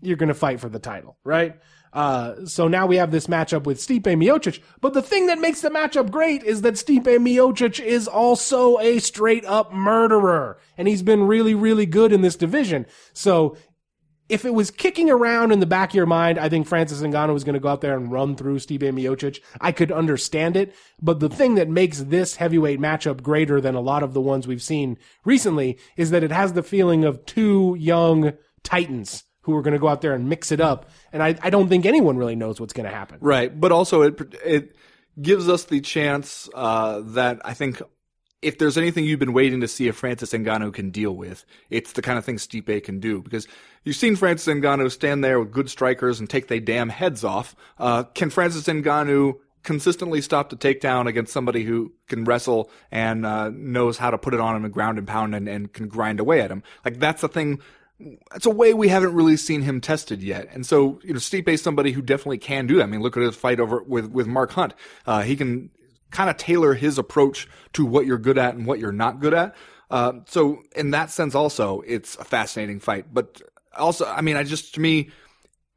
[0.00, 1.56] You're going to fight for the title, right?
[1.92, 4.60] Uh, so now we have this matchup with Stipe Miocic.
[4.80, 8.98] But the thing that makes the matchup great is that Stipe Miocic is also a
[8.98, 10.58] straight up murderer.
[10.78, 12.86] And he's been really, really good in this division.
[13.12, 13.56] So
[14.28, 17.32] if it was kicking around in the back of your mind, I think Francis Ngannou
[17.32, 19.40] was going to go out there and run through Stipe Miocic.
[19.60, 20.72] I could understand it.
[21.02, 24.46] But the thing that makes this heavyweight matchup greater than a lot of the ones
[24.46, 29.62] we've seen recently is that it has the feeling of two young titans who are
[29.62, 30.88] going to go out there and mix it up.
[31.12, 33.18] And I, I don't think anyone really knows what's going to happen.
[33.20, 33.58] Right.
[33.58, 34.76] But also it, it
[35.20, 37.82] gives us the chance, uh, that I think
[38.42, 41.92] if there's anything you've been waiting to see if Francis Ngannou can deal with, it's
[41.92, 43.22] the kind of thing Stipe can do.
[43.22, 43.46] Because
[43.84, 47.54] you've seen Francis Ngannou stand there with good strikers and take their damn heads off.
[47.78, 53.50] Uh, can Francis Ngannou consistently stop the takedown against somebody who can wrestle and uh,
[53.50, 56.18] knows how to put it on him and ground and pound and, and can grind
[56.18, 56.62] away at him?
[56.82, 57.60] Like that's the thing
[58.34, 60.48] it's a way we haven't really seen him tested yet.
[60.52, 62.84] And so, you know, Stipe is somebody who definitely can do that.
[62.84, 64.74] I mean, look at his fight over with, with Mark Hunt.
[65.06, 65.70] Uh, he can
[66.10, 69.34] kind of tailor his approach to what you're good at and what you're not good
[69.34, 69.54] at.
[69.90, 73.12] Uh, so in that sense also, it's a fascinating fight.
[73.12, 73.42] But
[73.76, 75.10] also, I mean, I just, to me,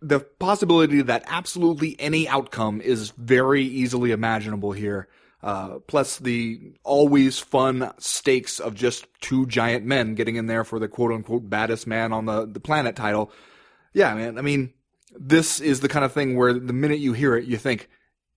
[0.02, 5.08] the possibility that absolutely any outcome is very easily imaginable here.
[5.44, 10.80] Uh, plus the always fun stakes of just two giant men getting in there for
[10.80, 13.30] the quote unquote baddest man on the, the planet title.
[13.94, 14.38] Yeah, man.
[14.38, 14.74] I mean,
[15.14, 17.90] this is the kind of thing where the minute you hear it, you think,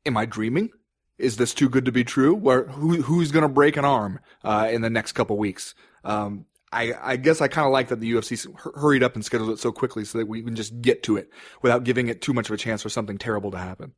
[0.05, 0.71] am I dreaming?
[1.17, 2.35] Is this too good to be true?
[2.35, 5.75] Where who who's to break an arm uh, in the next couple weeks?
[6.05, 9.51] Um, I, I guess I kind of like that the UFC hurried up and scheduled
[9.51, 11.31] it so quickly so that we can just get to it
[11.63, 13.93] without giving it too much of a chance for something terrible to happen.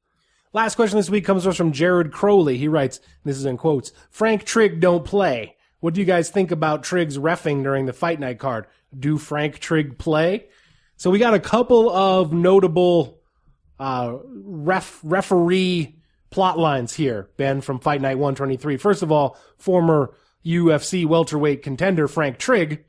[0.52, 2.56] Last question this week comes from Jared Crowley.
[2.56, 5.56] He writes, this is in quotes, Frank Trigg don't play.
[5.80, 8.66] What do you guys think about Trigg's refing during the fight night card?
[8.98, 10.46] Do Frank Trigg play?
[10.96, 13.20] So we got a couple of notable
[13.78, 15.96] uh, ref referee
[16.30, 18.76] plot lines here, Ben, from Fight Night 123.
[18.76, 22.84] First of all, former UFC welterweight contender Frank Trigg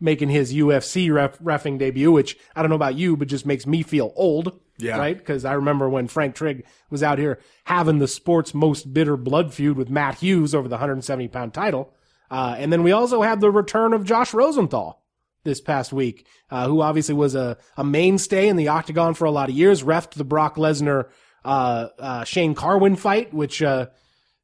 [0.00, 3.66] making his UFC ref, refing debut, which I don't know about you, but just makes
[3.66, 4.58] me feel old.
[4.78, 4.96] Yeah.
[4.96, 5.16] Right?
[5.16, 9.52] Because I remember when Frank Trigg was out here having the sport's most bitter blood
[9.52, 11.92] feud with Matt Hughes over the 170 pound title.
[12.30, 15.02] Uh, and then we also had the return of Josh Rosenthal
[15.44, 19.30] this past week, uh, who obviously was a, a mainstay in the octagon for a
[19.30, 21.08] lot of years, refed the Brock Lesnar,
[21.44, 23.86] uh, uh Shane Carwin fight, which, uh,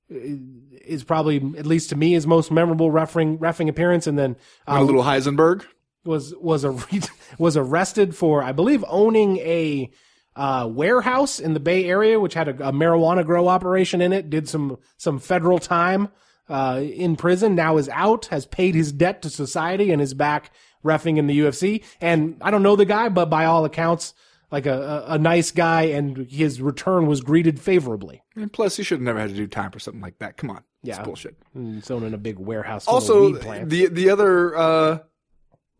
[0.08, 4.06] is probably, at least to me, his most memorable refing, refing appearance.
[4.06, 5.64] And then, uh, a little Heisenberg
[6.04, 6.78] was, was a,
[7.38, 9.90] was arrested for, I believe, owning a,
[10.36, 14.28] uh, warehouse in the Bay Area, which had a, a, marijuana grow operation in it,
[14.28, 16.10] did some some federal time
[16.48, 17.54] uh, in prison.
[17.54, 20.52] Now is out, has paid his debt to society, and is back
[20.84, 21.82] refing in the UFC.
[22.00, 24.12] And I don't know the guy, but by all accounts,
[24.50, 28.22] like a, a, a nice guy, and his return was greeted favorably.
[28.36, 30.36] And plus, he should have never had to do time for something like that.
[30.36, 31.36] Come on, yeah, it's bullshit.
[31.54, 32.86] It's in a big warehouse.
[32.86, 34.98] Also, the the other uh,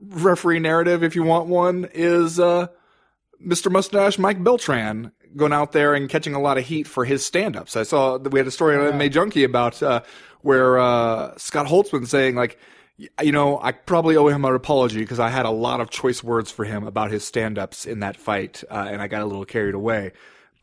[0.01, 2.41] referee narrative, if you want one, is.
[2.41, 2.69] Uh,
[3.45, 3.71] Mr.
[3.71, 7.77] Mustache Mike Beltran going out there and catching a lot of heat for his stand-ups.
[7.77, 10.03] I saw that we had a story on MMA Junkie about uh,
[10.41, 12.59] where uh, Scott Holtzman saying like,
[13.23, 16.25] you know, I probably owe him an apology because I had a lot of choice
[16.25, 19.45] words for him about his stand-ups in that fight, uh, and I got a little
[19.45, 20.13] carried away.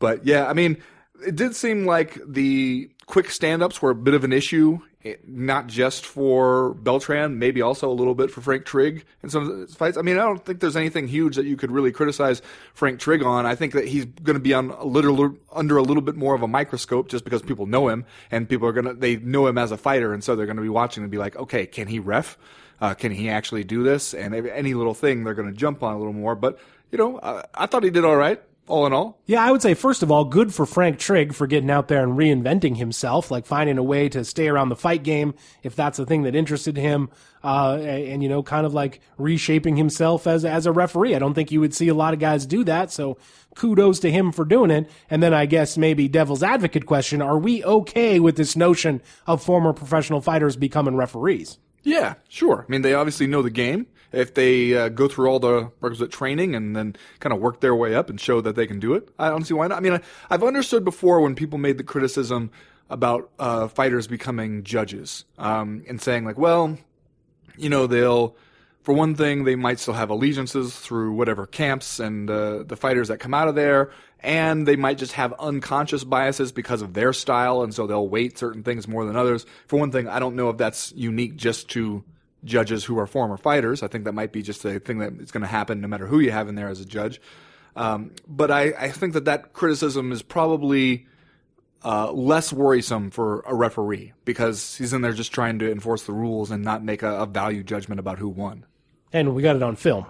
[0.00, 0.78] But yeah, I mean,
[1.26, 5.66] it did seem like the quick stand-ups were a bit of an issue, eh, not
[5.66, 9.74] just for Beltran, maybe also a little bit for Frank Trigg in some of his
[9.74, 9.96] fights.
[9.96, 13.22] I mean, I don't think there's anything huge that you could really criticize Frank Trigg
[13.22, 13.46] on.
[13.46, 16.34] I think that he's going to be on a little under a little bit more
[16.34, 19.46] of a microscope just because people know him and people are going to they know
[19.46, 21.66] him as a fighter, and so they're going to be watching and be like, okay,
[21.66, 22.38] can he ref?
[22.80, 24.14] Uh, can he actually do this?
[24.14, 26.34] And any little thing they're going to jump on a little more.
[26.34, 26.58] But
[26.90, 29.20] you know, uh, I thought he did all right, all in all.
[29.26, 32.02] Yeah, I would say first of all, good for Frank Trigg for getting out there
[32.02, 35.98] and reinventing himself, like finding a way to stay around the fight game if that's
[35.98, 37.10] the thing that interested him,
[37.42, 41.14] uh, and, and, you know, kind of like reshaping himself as as a referee.
[41.14, 43.18] I don't think you would see a lot of guys do that, so
[43.54, 44.90] kudos to him for doing it.
[45.10, 49.42] And then I guess maybe devil's advocate question: Are we okay with this notion of
[49.42, 51.58] former professional fighters becoming referees?
[51.82, 52.64] Yeah, sure.
[52.66, 53.86] I mean, they obviously know the game.
[54.14, 57.74] If they uh, go through all the requisite training and then kind of work their
[57.74, 59.78] way up and show that they can do it, I don't see why not.
[59.78, 60.00] I mean, I,
[60.30, 62.50] I've understood before when people made the criticism
[62.90, 66.78] about uh, fighters becoming judges um, and saying like, well,
[67.56, 68.36] you know, they'll,
[68.82, 73.08] for one thing, they might still have allegiances through whatever camps and uh, the fighters
[73.08, 77.12] that come out of there, and they might just have unconscious biases because of their
[77.12, 79.46] style, and so they'll weight certain things more than others.
[79.66, 82.04] For one thing, I don't know if that's unique just to
[82.44, 83.82] judges who are former fighters.
[83.82, 86.06] I think that might be just a thing that is going to happen no matter
[86.06, 87.20] who you have in there as a judge.
[87.76, 91.06] Um, but I, I think that that criticism is probably
[91.84, 96.12] uh, less worrisome for a referee because he's in there just trying to enforce the
[96.12, 98.64] rules and not make a, a value judgment about who won.
[99.12, 100.06] And we got it on film.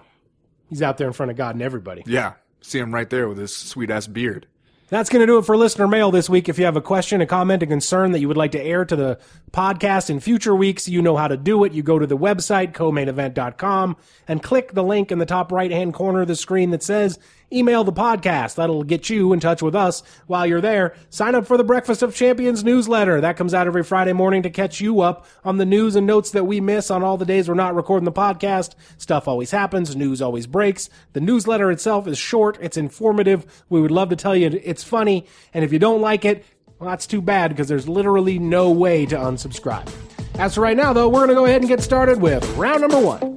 [0.69, 2.03] He's out there in front of God and everybody.
[2.05, 4.47] Yeah, see him right there with his sweet ass beard.
[4.87, 6.47] That's going to do it for listener mail this week.
[6.47, 8.85] If you have a question, a comment, a concern that you would like to air
[8.85, 9.19] to the
[9.51, 11.73] podcast in future weeks, you know how to do it.
[11.73, 15.95] You go to the website, co-mainevent.com, and click the link in the top right hand
[15.95, 17.17] corner of the screen that says
[17.51, 18.55] email the podcast.
[18.55, 20.95] That'll get you in touch with us while you're there.
[21.09, 23.21] Sign up for the Breakfast of Champions newsletter.
[23.21, 26.31] That comes out every Friday morning to catch you up on the news and notes
[26.31, 28.75] that we miss on all the days we're not recording the podcast.
[28.97, 29.95] Stuff always happens.
[29.95, 30.89] News always breaks.
[31.13, 32.57] The newsletter itself is short.
[32.61, 33.63] It's informative.
[33.69, 35.25] We would love to tell you it's funny.
[35.53, 36.43] And if you don't like it,
[36.79, 39.89] well, that's too bad because there's literally no way to unsubscribe.
[40.37, 42.81] As for right now, though, we're going to go ahead and get started with round
[42.81, 43.35] number one.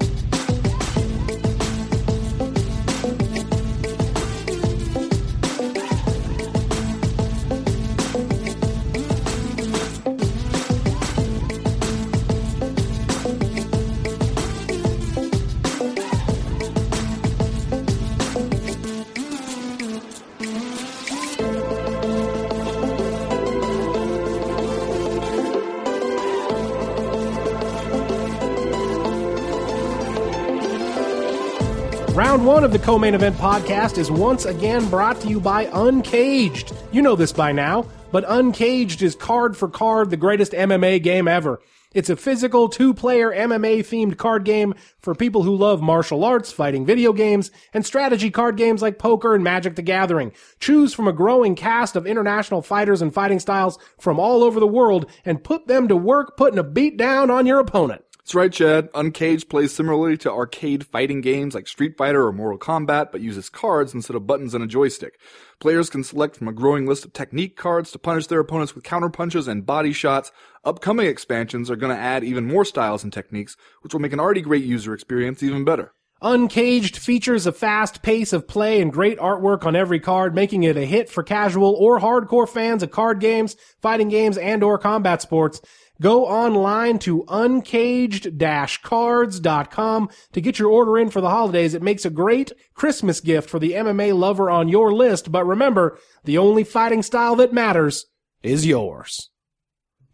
[32.58, 36.72] One of the co main event podcast is once again brought to you by Uncaged.
[36.90, 41.28] You know this by now, but Uncaged is card for card the greatest MMA game
[41.28, 41.60] ever.
[41.94, 46.50] It's a physical two player MMA themed card game for people who love martial arts,
[46.50, 50.32] fighting video games, and strategy card games like poker and Magic the Gathering.
[50.58, 54.66] Choose from a growing cast of international fighters and fighting styles from all over the
[54.66, 58.02] world and put them to work putting a beat down on your opponent.
[58.28, 58.90] That's right, Chad.
[58.94, 63.48] Uncaged plays similarly to arcade fighting games like Street Fighter or Mortal Kombat, but uses
[63.48, 65.18] cards instead of buttons and a joystick.
[65.60, 68.84] Players can select from a growing list of technique cards to punish their opponents with
[68.84, 70.30] counter punches and body shots.
[70.62, 74.20] Upcoming expansions are going to add even more styles and techniques, which will make an
[74.20, 75.94] already great user experience even better.
[76.20, 80.76] Uncaged features a fast pace of play and great artwork on every card, making it
[80.76, 85.22] a hit for casual or hardcore fans of card games, fighting games, and or combat
[85.22, 85.62] sports.
[86.00, 91.74] Go online to uncaged-cards.com to get your order in for the holidays.
[91.74, 95.98] It makes a great Christmas gift for the MMA lover on your list, but remember,
[96.24, 98.06] the only fighting style that matters
[98.42, 99.30] is yours.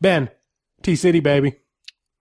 [0.01, 0.31] Ben,
[0.83, 1.57] T-City, baby.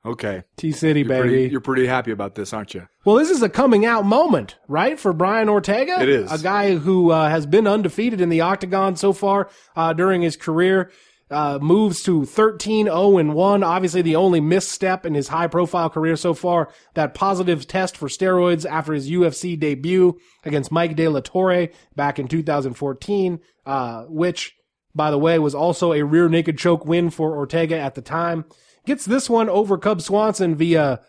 [0.06, 0.44] Okay.
[0.58, 1.22] T-City, You're baby.
[1.30, 2.86] pretty, you're pretty happy about this, aren't you?
[3.06, 6.02] Well, this is a coming out moment, right, for Brian Ortega?
[6.02, 6.30] It is.
[6.30, 10.36] A guy who uh, has been undefeated in the octagon so far uh, during his
[10.36, 10.92] career.
[11.32, 13.64] Uh, moves to 13 0 and 1.
[13.64, 18.08] Obviously, the only misstep in his high profile career so far, that positive test for
[18.08, 24.54] steroids after his UFC debut against Mike De La Torre back in 2014, uh, which,
[24.94, 28.46] by the way, was also a rear naked choke win for Ortega at the time.
[28.86, 31.00] Gets this one over Cub Swanson via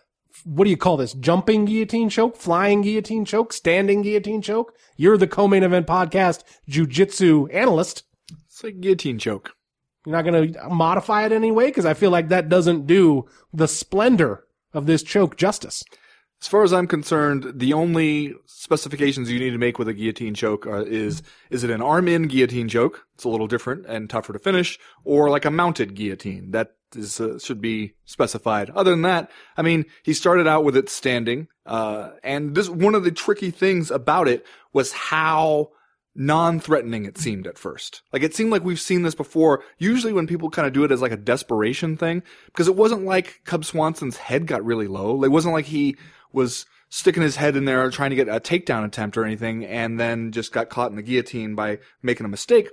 [0.44, 1.14] what do you call this?
[1.14, 4.74] Jumping guillotine choke, flying guillotine choke, standing guillotine choke.
[4.96, 8.02] You're the co-main event podcast jujitsu analyst.
[8.46, 9.53] It's like guillotine choke.
[10.04, 13.68] You're not going to modify it anyway because I feel like that doesn't do the
[13.68, 15.82] splendor of this choke justice.
[16.42, 20.34] As far as I'm concerned, the only specifications you need to make with a guillotine
[20.34, 23.06] choke are, is is it an arm-in guillotine choke?
[23.14, 27.18] It's a little different and tougher to finish, or like a mounted guillotine that is
[27.18, 28.68] uh, should be specified.
[28.70, 32.94] Other than that, I mean, he started out with it standing, uh, and this one
[32.94, 34.44] of the tricky things about it
[34.74, 35.70] was how
[36.14, 38.02] non-threatening it seemed at first.
[38.12, 39.62] Like it seemed like we've seen this before.
[39.78, 43.04] Usually when people kind of do it as like a desperation thing, because it wasn't
[43.04, 45.22] like Cub Swanson's head got really low.
[45.24, 45.96] It wasn't like he
[46.32, 49.98] was sticking his head in there trying to get a takedown attempt or anything and
[49.98, 52.68] then just got caught in the guillotine by making a mistake.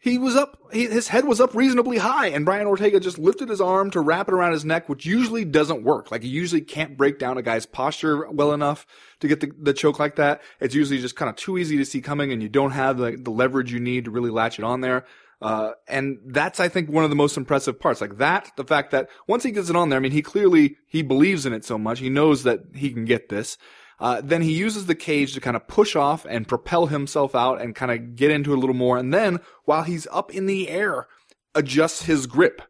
[0.00, 3.48] He was up, he, his head was up reasonably high and Brian Ortega just lifted
[3.48, 6.12] his arm to wrap it around his neck, which usually doesn't work.
[6.12, 8.86] Like he usually can't break down a guy's posture well enough
[9.20, 10.40] to get the, the choke like that.
[10.60, 13.16] It's usually just kind of too easy to see coming and you don't have the,
[13.20, 15.04] the leverage you need to really latch it on there.
[15.40, 18.00] Uh, and that's, I think, one of the most impressive parts.
[18.00, 20.76] Like that, the fact that once he gets it on there, I mean, he clearly,
[20.86, 22.00] he believes in it so much.
[22.00, 23.56] He knows that he can get this.
[24.00, 27.60] Uh, then he uses the cage to kind of push off and propel himself out
[27.60, 28.96] and kind of get into it a little more.
[28.96, 31.06] And then while he's up in the air,
[31.54, 32.62] adjusts his grip.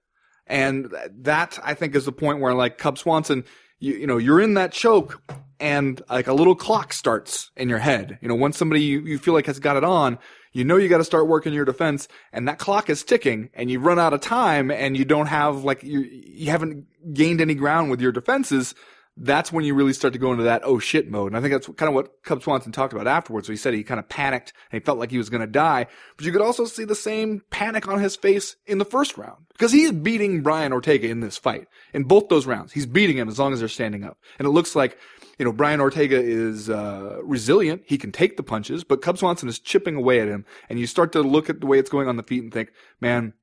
[0.47, 3.45] And that, I think, is the point where like Cub Swanson,
[3.79, 5.23] you, you know, you're in that choke
[5.61, 8.19] and like a little clock starts in your head.
[8.23, 10.19] You know, once somebody you, you feel like has got it on,
[10.53, 13.71] you know you got to start working your defense and that clock is ticking and
[13.71, 17.55] you run out of time and you don't have like you you haven't gained any
[17.55, 18.75] ground with your defenses
[19.21, 21.33] that's when you really start to go into that oh shit mode.
[21.33, 23.47] And I think that's kind of what Cub Swanson talked about afterwards.
[23.47, 25.47] So he said he kind of panicked and he felt like he was going to
[25.47, 25.87] die.
[26.17, 29.47] But you could also see the same panic on his face in the first round
[29.53, 32.73] because he is beating Brian Ortega in this fight in both those rounds.
[32.73, 34.19] He's beating him as long as they're standing up.
[34.39, 34.99] And it looks like
[35.39, 37.83] you know, Brian Ortega is uh, resilient.
[37.87, 40.45] He can take the punches, but Cub Swanson is chipping away at him.
[40.69, 42.73] And you start to look at the way it's going on the feet and think,
[43.01, 43.35] man,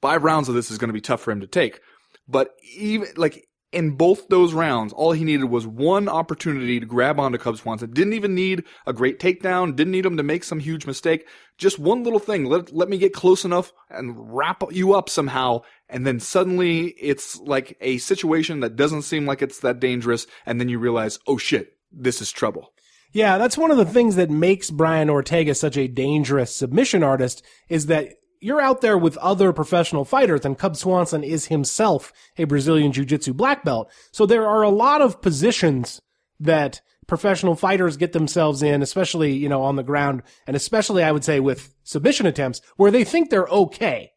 [0.00, 1.80] five rounds of this is going to be tough for him to take.
[2.26, 7.20] But even like in both those rounds, all he needed was one opportunity to grab
[7.20, 7.90] onto Cub Swanson.
[7.90, 9.76] Didn't even need a great takedown.
[9.76, 11.26] Didn't need him to make some huge mistake.
[11.58, 12.46] Just one little thing.
[12.46, 15.62] Let, let me get close enough and wrap you up somehow.
[15.88, 20.26] And then suddenly it's like a situation that doesn't seem like it's that dangerous.
[20.46, 22.72] And then you realize, oh shit, this is trouble.
[23.12, 27.42] Yeah, that's one of the things that makes Brian Ortega such a dangerous submission artist
[27.68, 32.44] is that you're out there with other professional fighters and Cub Swanson is himself a
[32.44, 33.90] Brazilian Jiu-Jitsu black belt.
[34.12, 36.00] So there are a lot of positions
[36.40, 41.12] that professional fighters get themselves in, especially, you know, on the ground and especially I
[41.12, 44.12] would say with submission attempts where they think they're okay.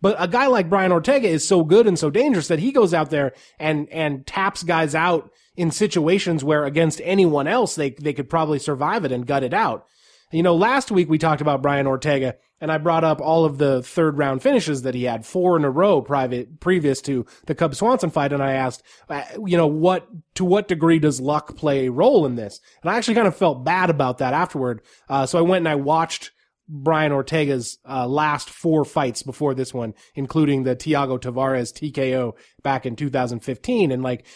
[0.00, 2.94] But a guy like Brian Ortega is so good and so dangerous that he goes
[2.94, 8.12] out there and, and taps guys out in situations where against anyone else they, they
[8.12, 9.86] could probably survive it and gut it out.
[10.32, 13.58] You know, last week we talked about Brian Ortega and I brought up all of
[13.58, 17.54] the third round finishes that he had, four in a row private previous to the
[17.54, 18.32] Cub Swanson fight.
[18.32, 22.26] And I asked, uh, you know, what, to what degree does luck play a role
[22.26, 22.60] in this?
[22.82, 24.82] And I actually kind of felt bad about that afterward.
[25.08, 26.32] Uh, so I went and I watched
[26.68, 32.86] Brian Ortega's uh, last four fights before this one, including the Thiago Tavares TKO back
[32.86, 33.92] in 2015.
[33.92, 34.26] And like,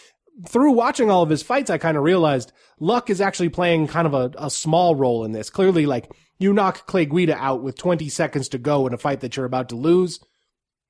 [0.47, 4.07] through watching all of his fights, I kind of realized luck is actually playing kind
[4.07, 5.51] of a, a small role in this.
[5.51, 9.21] Clearly, like you knock Clay Guida out with 20 seconds to go in a fight
[9.21, 10.21] that you're about to lose.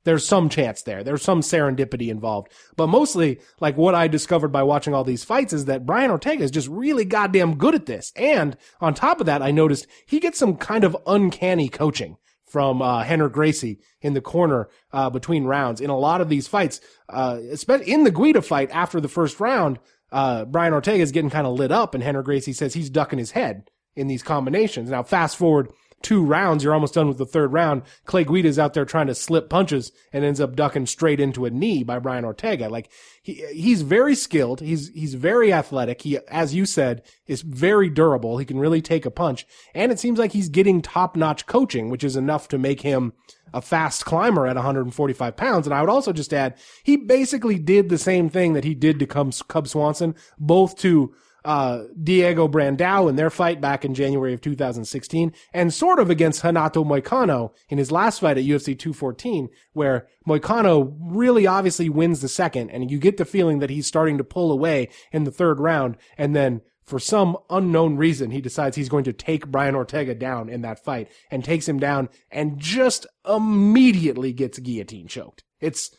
[0.04, 1.04] There's some chance there.
[1.04, 2.52] There's some serendipity involved.
[2.74, 6.42] But mostly, like what I discovered by watching all these fights is that Brian Ortega
[6.42, 8.12] is just really goddamn good at this.
[8.16, 12.16] And on top of that, I noticed he gets some kind of uncanny coaching
[12.50, 15.80] from uh, Rener Gracie in the corner uh, between rounds.
[15.80, 17.38] In a lot of these fights, uh,
[17.86, 19.78] in the Guida fight after the first round,
[20.12, 23.18] uh, Brian Ortega is getting kind of lit up, and Rener Gracie says he's ducking
[23.18, 24.90] his head in these combinations.
[24.90, 25.70] Now, fast forward
[26.02, 27.82] two rounds, you're almost done with the third round.
[28.04, 31.44] Clay Guida is out there trying to slip punches and ends up ducking straight into
[31.44, 32.68] a knee by Brian Ortega.
[32.68, 32.90] Like
[33.22, 34.60] he, he's very skilled.
[34.60, 36.02] He's, he's very athletic.
[36.02, 38.38] He, as you said, is very durable.
[38.38, 39.46] He can really take a punch.
[39.74, 43.12] And it seems like he's getting top notch coaching, which is enough to make him
[43.52, 45.66] a fast climber at 145 pounds.
[45.66, 48.98] And I would also just add, he basically did the same thing that he did
[49.00, 51.12] to Cub Swanson, both to
[51.44, 56.42] uh, Diego Brandao in their fight back in January of 2016 and sort of against
[56.42, 62.28] Hanato Moicano in his last fight at UFC 214 where Moicano really obviously wins the
[62.28, 65.60] second and you get the feeling that he's starting to pull away in the third
[65.60, 66.60] round and then
[66.90, 70.82] for some unknown reason, he decides he's going to take Brian Ortega down in that
[70.82, 75.44] fight and takes him down and just immediately gets guillotine choked.
[75.60, 75.94] It's,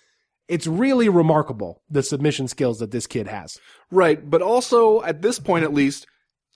[0.52, 3.58] it's really remarkable the submission skills that this kid has.
[3.90, 6.06] Right, but also at this point at least,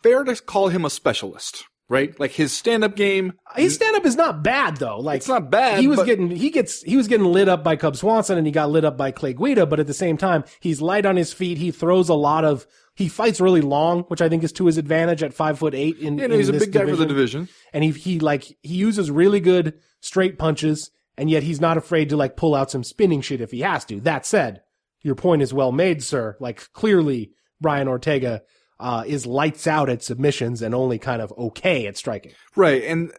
[0.03, 2.17] fair to call him a specialist, right?
[2.19, 4.99] Like his stand-up game, His stand up is not bad though.
[4.99, 5.79] Like it's not bad.
[5.79, 8.45] he was but- getting he gets he was getting lit up by Cub Swanson and
[8.45, 11.15] he got lit up by Clay Guida, but at the same time, he's light on
[11.15, 11.57] his feet.
[11.57, 12.65] He throws a lot of
[12.95, 15.97] he fights really long, which I think is to his advantage at five foot eight.
[15.97, 17.41] In you know, in he's a big guy for the division.
[17.41, 17.49] division.
[17.73, 22.09] and he he like he uses really good straight punches, and yet he's not afraid
[22.09, 23.99] to like pull out some spinning shit if he has to.
[24.01, 24.61] That said,
[25.01, 26.35] your point is well made, sir.
[26.39, 28.41] Like clearly, Brian Ortega
[28.79, 32.33] uh, is lights out at submissions and only kind of okay at striking.
[32.55, 33.11] Right, and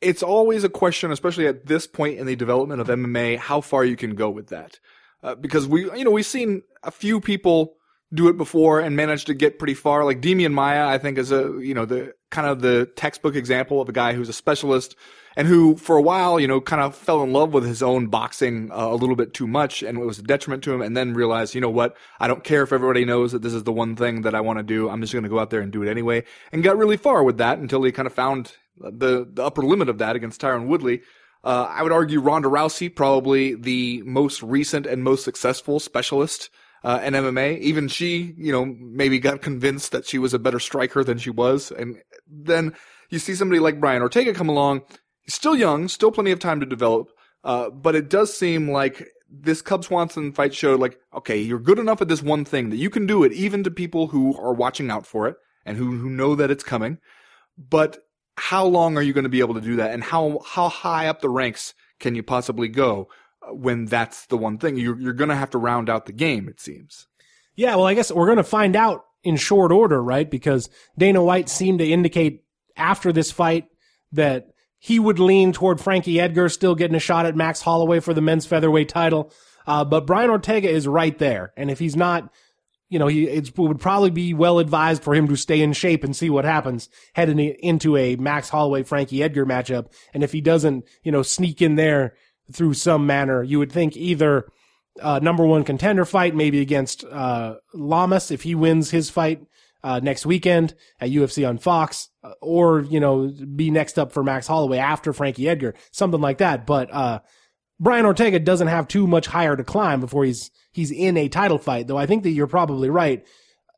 [0.00, 3.84] it's always a question, especially at this point in the development of MMA, how far
[3.84, 4.78] you can go with that.
[5.22, 7.76] Uh, because we, you know, we've seen a few people
[8.14, 10.04] do it before and manage to get pretty far.
[10.04, 13.80] Like Demian Maya, I think is a, you know, the kind of the textbook example
[13.80, 14.96] of a guy who's a specialist
[15.34, 18.08] and who for a while, you know, kind of fell in love with his own
[18.08, 20.94] boxing uh, a little bit too much and it was a detriment to him and
[20.96, 23.72] then realized, you know what, I don't care if everybody knows that this is the
[23.72, 24.90] one thing that I want to do.
[24.90, 27.24] I'm just going to go out there and do it anyway and got really far
[27.24, 30.66] with that until he kind of found the, the upper limit of that against Tyron
[30.66, 31.02] Woodley.
[31.44, 36.50] Uh, I would argue Ronda Rousey, probably the most recent and most successful specialist
[36.84, 37.58] uh, in MMA.
[37.60, 41.30] Even she, you know, maybe got convinced that she was a better striker than she
[41.30, 41.70] was.
[41.70, 42.74] And then
[43.10, 44.82] you see somebody like Brian Ortega come along.
[45.22, 47.08] He's still young, still plenty of time to develop.
[47.44, 51.78] Uh, but it does seem like this Cub Swanson fight showed like, okay, you're good
[51.78, 54.52] enough at this one thing that you can do it even to people who are
[54.52, 56.98] watching out for it and who, who know that it's coming.
[57.56, 57.98] But
[58.36, 59.92] how long are you going to be able to do that?
[59.92, 63.08] And how, how high up the ranks can you possibly go
[63.50, 64.76] when that's the one thing?
[64.76, 67.06] You're, you're going to have to round out the game, it seems.
[67.54, 70.30] Yeah, well, I guess we're going to find out in short order, right?
[70.30, 72.44] Because Dana White seemed to indicate
[72.76, 73.66] after this fight
[74.12, 78.14] that he would lean toward Frankie Edgar still getting a shot at Max Holloway for
[78.14, 79.32] the men's featherweight title.
[79.66, 81.52] Uh, but Brian Ortega is right there.
[81.56, 82.32] And if he's not,
[82.88, 86.02] you know, he it would probably be well advised for him to stay in shape
[86.02, 89.92] and see what happens heading into a Max Holloway Frankie Edgar matchup.
[90.12, 92.14] And if he doesn't, you know, sneak in there
[92.52, 94.46] through some manner, you would think either
[95.00, 99.42] uh, number one contender fight, maybe against uh, Lamas if he wins his fight
[99.84, 104.22] uh, next weekend at UFC on Fox, uh, or you know be next up for
[104.22, 106.66] Max Holloway after Frankie Edgar, something like that.
[106.66, 107.20] But uh,
[107.80, 111.58] Brian Ortega doesn't have too much higher to climb before he's he's in a title
[111.58, 111.86] fight.
[111.86, 113.26] Though I think that you're probably right.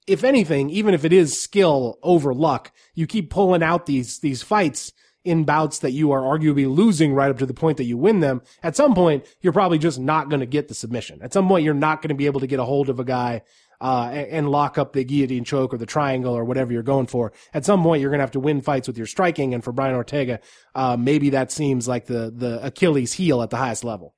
[0.06, 4.42] If anything, even if it is skill over luck, you keep pulling out these these
[4.42, 4.92] fights
[5.24, 8.20] in bouts that you are arguably losing right up to the point that you win
[8.20, 8.42] them.
[8.62, 11.20] At some point, you're probably just not going to get the submission.
[11.22, 13.04] At some point, you're not going to be able to get a hold of a
[13.04, 13.42] guy
[13.80, 17.32] uh, and, lock up the guillotine choke or the triangle or whatever you're going for.
[17.52, 19.52] At some point, you're going to have to win fights with your striking.
[19.52, 20.40] And for Brian Ortega,
[20.74, 24.14] uh, maybe that seems like the the Achilles heel at the highest level.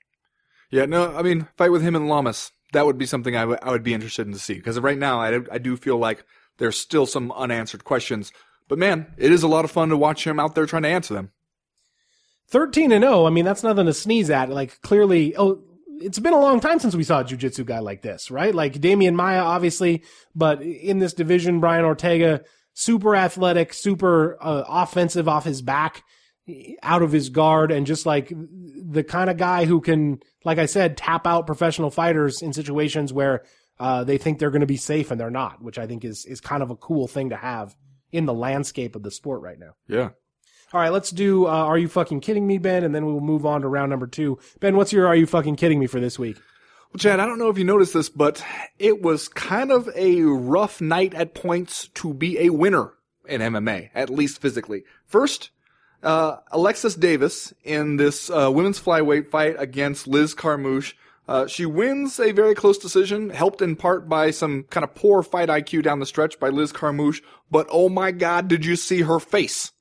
[0.70, 2.52] Yeah, no, I mean, fight with him and Lamas.
[2.72, 5.20] That would be something I would would be interested in to see because right now
[5.20, 6.24] I, I do feel like
[6.58, 8.32] there's still some unanswered questions.
[8.68, 10.88] But man, it is a lot of fun to watch him out there trying to
[10.88, 11.30] answer them.
[12.48, 14.50] 13 and 0, I mean, that's nothing to sneeze at.
[14.50, 15.62] Like, clearly, oh,
[16.00, 18.54] it's been a long time since we saw a jujitsu guy like this, right?
[18.54, 20.04] Like Demian Maya, obviously,
[20.34, 22.42] but in this division, Brian Ortega,
[22.74, 26.04] super athletic, super uh, offensive off his back,
[26.82, 30.66] out of his guard, and just like the kind of guy who can, like I
[30.66, 33.44] said, tap out professional fighters in situations where
[33.80, 36.24] uh, they think they're going to be safe and they're not, which I think is
[36.24, 37.74] is kind of a cool thing to have
[38.12, 39.74] in the landscape of the sport right now.
[39.88, 40.10] Yeah.
[40.72, 42.82] All right, let's do uh, Are You Fucking Kidding Me, Ben?
[42.82, 44.38] And then we will move on to round number two.
[44.58, 46.36] Ben, what's your Are You Fucking Kidding Me for this week?
[46.92, 48.44] Well, Chad, I don't know if you noticed this, but
[48.78, 52.92] it was kind of a rough night at points to be a winner
[53.28, 54.82] in MMA, at least physically.
[55.04, 55.50] First,
[56.02, 60.94] uh, Alexis Davis in this uh, women's flyweight fight against Liz Carmouche.
[61.28, 65.22] Uh, she wins a very close decision, helped in part by some kind of poor
[65.22, 67.20] fight IQ down the stretch by Liz Carmouche.
[67.50, 69.72] But oh my God, did you see her face?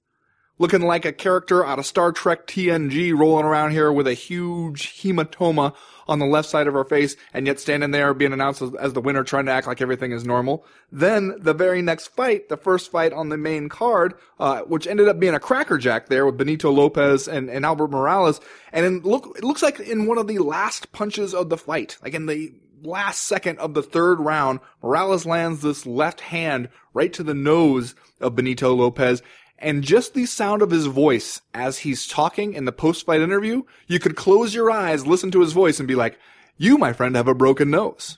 [0.57, 5.01] Looking like a character out of Star Trek TNG rolling around here with a huge
[5.01, 5.75] hematoma
[6.07, 8.93] on the left side of her face and yet standing there being announced as, as,
[8.93, 10.65] the winner trying to act like everything is normal.
[10.91, 15.07] Then the very next fight, the first fight on the main card, uh, which ended
[15.07, 18.39] up being a crackerjack there with Benito Lopez and, and Albert Morales.
[18.71, 21.97] And in, look, it looks like in one of the last punches of the fight,
[22.03, 22.53] like in the
[22.83, 27.95] last second of the third round, Morales lands this left hand right to the nose
[28.21, 29.21] of Benito Lopez
[29.57, 33.99] and just the sound of his voice as he's talking in the post-fight interview, you
[33.99, 36.19] could close your eyes, listen to his voice, and be like,
[36.57, 38.17] you, my friend, have a broken nose.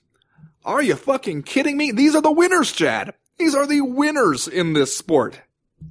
[0.65, 1.91] Are you fucking kidding me?
[1.91, 3.13] These are the winners, Chad.
[3.37, 5.41] These are the winners in this sport.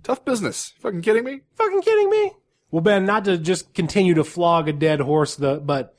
[0.02, 0.74] Tough business.
[0.80, 1.40] Fucking kidding me?
[1.54, 2.32] Fucking kidding me?
[2.70, 5.94] Well, Ben, not to just continue to flog a dead horse, the, but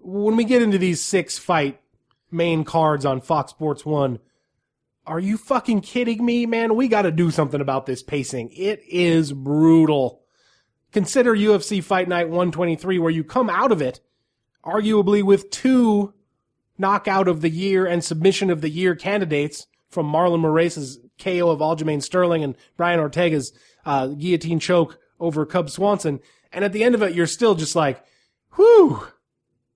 [0.00, 1.80] when we get into these six fight
[2.30, 4.18] main cards on Fox Sports 1.
[5.08, 6.76] Are you fucking kidding me, man?
[6.76, 8.50] We got to do something about this pacing.
[8.50, 10.20] It is brutal.
[10.92, 14.00] Consider UFC Fight Night 123 where you come out of it
[14.62, 16.12] arguably with two
[16.76, 21.60] knockout of the year and submission of the year candidates from Marlon Moraes' KO of
[21.60, 23.54] Aljamain Sterling and Brian Ortega's
[23.86, 26.20] uh, guillotine choke over Cub Swanson.
[26.52, 28.04] And at the end of it, you're still just like,
[28.56, 29.06] whew,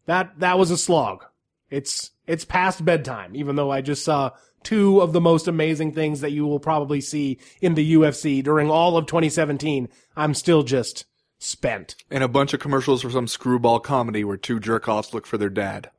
[0.04, 1.24] that, that was a slog.
[1.70, 4.32] It's, it's past bedtime, even though I just saw
[4.64, 8.70] two of the most amazing things that you will probably see in the UFC during
[8.70, 9.88] all of 2017.
[10.16, 11.06] I'm still just
[11.38, 11.96] spent.
[12.10, 15.50] And a bunch of commercials for some screwball comedy where two jerk-offs look for their
[15.50, 15.90] dad.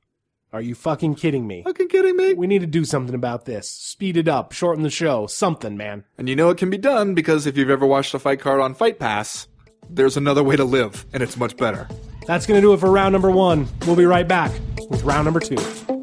[0.53, 1.63] Are you fucking kidding me?
[1.63, 2.33] Fucking kidding me?
[2.33, 3.67] We need to do something about this.
[3.67, 6.03] Speed it up, shorten the show, something, man.
[6.17, 8.61] And you know it can be done because if you've ever watched a fight card
[8.61, 9.47] on Fight Pass,
[9.89, 11.89] there's another way to live, and it's much better.
[12.27, 13.67] That's going to do it for round number one.
[13.87, 14.51] We'll be right back
[14.89, 16.02] with round number two.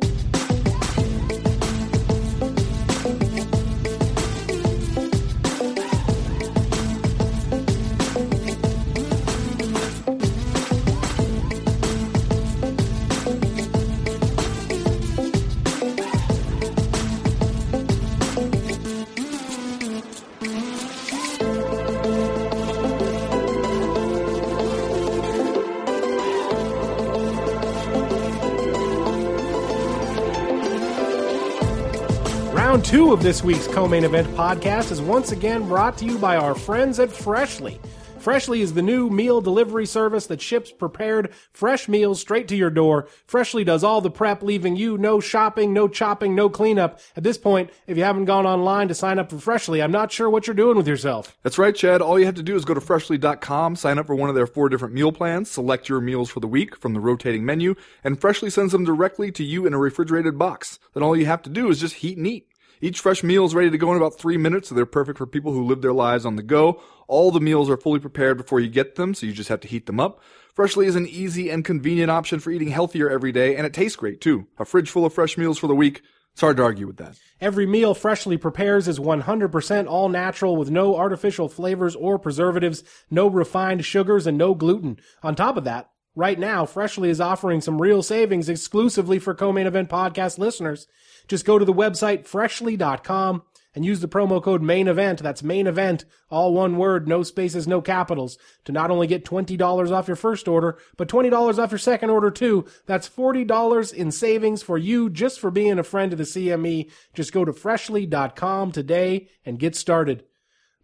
[32.90, 36.34] Two of this week's co main event podcast is once again brought to you by
[36.34, 37.80] our friends at Freshly.
[38.18, 42.68] Freshly is the new meal delivery service that ships prepared, fresh meals straight to your
[42.68, 43.06] door.
[43.28, 46.98] Freshly does all the prep, leaving you no shopping, no chopping, no cleanup.
[47.14, 50.10] At this point, if you haven't gone online to sign up for Freshly, I'm not
[50.10, 51.38] sure what you're doing with yourself.
[51.44, 52.02] That's right, Chad.
[52.02, 54.48] All you have to do is go to freshly.com, sign up for one of their
[54.48, 58.20] four different meal plans, select your meals for the week from the rotating menu, and
[58.20, 60.80] Freshly sends them directly to you in a refrigerated box.
[60.92, 62.49] Then all you have to do is just heat and eat.
[62.82, 65.26] Each fresh meal is ready to go in about three minutes, so they're perfect for
[65.26, 66.80] people who live their lives on the go.
[67.08, 69.68] All the meals are fully prepared before you get them, so you just have to
[69.68, 70.20] heat them up.
[70.54, 73.96] Freshly is an easy and convenient option for eating healthier every day, and it tastes
[73.96, 74.46] great too.
[74.58, 76.02] A fridge full of fresh meals for the week.
[76.32, 77.18] It's hard to argue with that.
[77.40, 83.26] Every meal Freshly prepares is 100% all natural with no artificial flavors or preservatives, no
[83.26, 84.98] refined sugars, and no gluten.
[85.22, 89.66] On top of that, right now, Freshly is offering some real savings exclusively for co-main
[89.66, 90.86] event podcast listeners.
[91.30, 95.22] Just go to the website freshly.com and use the promo code main event.
[95.22, 99.92] That's main event, all one word, no spaces, no capitals to not only get $20
[99.92, 102.64] off your first order, but $20 off your second order too.
[102.86, 106.90] That's $40 in savings for you just for being a friend of the CME.
[107.14, 110.24] Just go to freshly.com today and get started.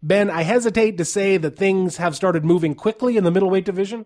[0.01, 4.05] Ben, I hesitate to say that things have started moving quickly in the middleweight division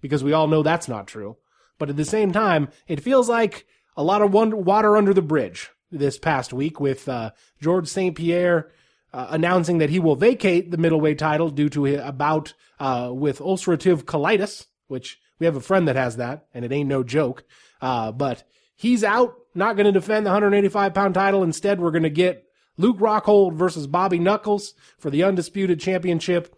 [0.00, 1.36] because we all know that's not true.
[1.80, 3.66] But at the same time, it feels like
[3.96, 7.30] a lot of water under the bridge this past week with uh,
[7.60, 8.16] Georges St.
[8.16, 8.70] Pierre
[9.12, 13.38] uh, announcing that he will vacate the middleweight title due to a bout uh, with
[13.38, 17.44] ulcerative colitis, which we have a friend that has that, and it ain't no joke.
[17.80, 18.42] Uh, but
[18.74, 21.42] he's out, not going to defend the 185 pound title.
[21.42, 22.44] Instead, we're going to get
[22.76, 26.54] Luke Rockhold versus Bobby Knuckles for the undisputed championship.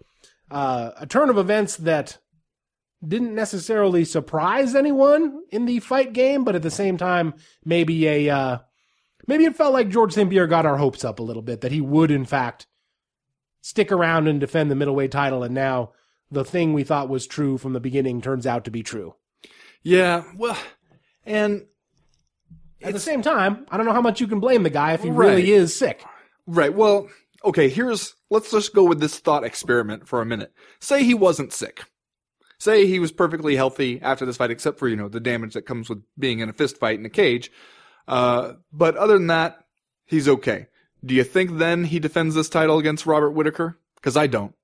[0.51, 2.19] Uh, a turn of events that
[3.07, 7.35] didn't necessarily surprise anyone in the fight game, but at the same time,
[7.65, 8.59] maybe a uh,
[9.27, 10.31] maybe it felt like Georges St.
[10.31, 12.67] Pierre got our hopes up a little bit that he would in fact
[13.61, 15.93] stick around and defend the middleweight title, and now
[16.31, 19.15] the thing we thought was true from the beginning turns out to be true.
[19.83, 20.59] Yeah, well,
[21.25, 21.67] and
[22.83, 25.03] at the same time, I don't know how much you can blame the guy if
[25.03, 25.29] he right.
[25.29, 26.05] really is sick.
[26.47, 26.73] Right.
[26.73, 27.09] Well,
[27.45, 30.53] okay, here's let's just go with this thought experiment for a minute.
[30.81, 31.85] Say he wasn't sick
[32.59, 35.67] say he was perfectly healthy after this fight, except for, you know, the damage that
[35.67, 37.51] comes with being in a fist fight in a cage.
[38.09, 39.65] Uh, but other than that,
[40.05, 40.67] he's okay.
[41.05, 43.79] Do you think then he defends this title against Robert Whittaker?
[44.03, 44.55] Cause I don't.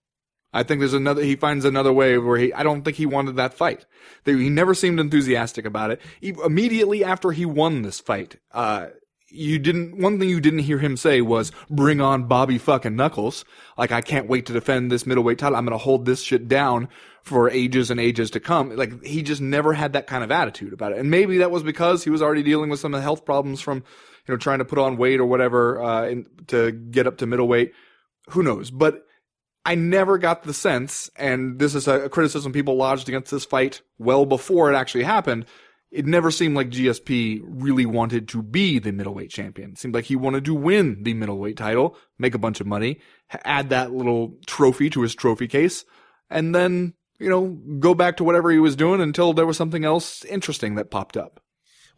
[0.52, 3.36] I think there's another, he finds another way where he, I don't think he wanted
[3.36, 3.86] that fight.
[4.24, 6.00] He never seemed enthusiastic about it.
[6.20, 8.88] He, immediately after he won this fight, uh,
[9.32, 13.44] you didn't one thing you didn't hear him say was bring on Bobby fucking Knuckles.
[13.76, 15.56] Like I can't wait to defend this middleweight title.
[15.56, 16.88] I'm going to hold this shit down
[17.22, 18.74] for ages and ages to come.
[18.76, 20.98] Like he just never had that kind of attitude about it.
[20.98, 23.60] And maybe that was because he was already dealing with some of the health problems
[23.60, 23.78] from
[24.26, 27.26] you know trying to put on weight or whatever uh in, to get up to
[27.26, 27.72] middleweight.
[28.30, 28.70] Who knows?
[28.70, 29.06] But
[29.64, 33.80] I never got the sense, and this is a criticism people lodged against this fight
[33.96, 35.46] well before it actually happened
[35.92, 39.72] it never seemed like GSP really wanted to be the middleweight champion.
[39.72, 42.98] It seemed like he wanted to win the middleweight title, make a bunch of money,
[43.44, 45.84] add that little trophy to his trophy case,
[46.30, 49.84] and then, you know, go back to whatever he was doing until there was something
[49.84, 51.40] else interesting that popped up.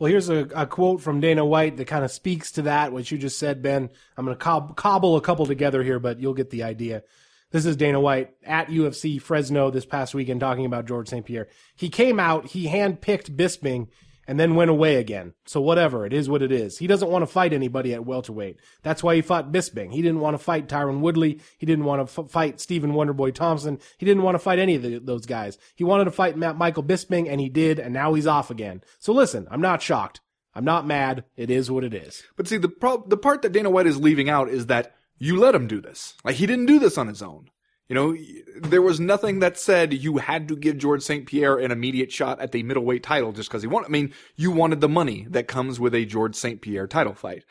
[0.00, 3.08] Well, here's a, a quote from Dana White that kind of speaks to that, what
[3.12, 3.90] you just said, Ben.
[4.16, 7.04] I'm going to cob- cobble a couple together here, but you'll get the idea.
[7.50, 11.24] This is Dana White at UFC Fresno this past weekend talking about Georges St.
[11.24, 11.48] Pierre.
[11.76, 13.88] He came out, he handpicked Bisping,
[14.26, 15.34] and then went away again.
[15.46, 16.78] So whatever, it is what it is.
[16.78, 18.58] He doesn't want to fight anybody at welterweight.
[18.82, 19.92] That's why he fought Bisping.
[19.92, 21.40] He didn't want to fight Tyron Woodley.
[21.58, 23.78] He didn't want to f- fight Stephen Wonderboy Thompson.
[23.98, 25.58] He didn't want to fight any of the, those guys.
[25.74, 28.82] He wanted to fight Matt Michael Bisping, and he did, and now he's off again.
[28.98, 30.20] So listen, I'm not shocked.
[30.54, 31.24] I'm not mad.
[31.36, 32.22] It is what it is.
[32.36, 35.38] But see, the pro- the part that Dana White is leaving out is that you
[35.38, 36.14] let him do this.
[36.24, 37.50] Like he didn't do this on his own.
[37.88, 38.16] You know,
[38.62, 41.26] there was nothing that said you had to give Georges St.
[41.26, 43.86] Pierre an immediate shot at the middleweight title just because he wanted.
[43.86, 46.62] I mean, you wanted the money that comes with a Georges St.
[46.62, 47.44] Pierre title fight.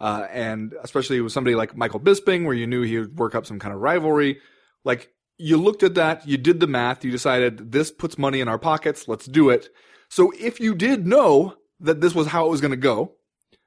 [0.00, 3.46] Uh, and especially with somebody like Michael Bisping, where you knew he would work up
[3.46, 4.38] some kind of rivalry.
[4.84, 8.48] Like, you looked at that, you did the math, you decided this puts money in
[8.48, 9.70] our pockets, let's do it.
[10.08, 13.14] So if you did know that this was how it was going to go,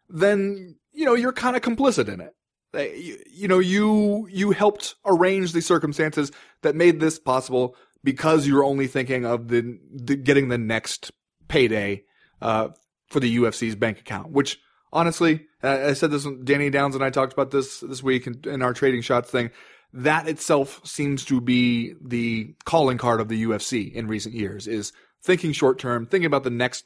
[0.09, 2.33] then, you know, you're kind of complicit in it.
[2.73, 8.55] You, you know, you, you helped arrange the circumstances that made this possible because you
[8.55, 11.11] were only thinking of the, the getting the next
[11.47, 12.03] payday,
[12.41, 12.69] uh,
[13.11, 14.59] for the UFC's bank account, which
[14.91, 18.61] honestly, I said this, Danny Downes and I talked about this this week in, in
[18.61, 19.51] our trading shots thing.
[19.93, 24.93] That itself seems to be the calling card of the UFC in recent years is
[25.21, 26.85] thinking short term, thinking about the next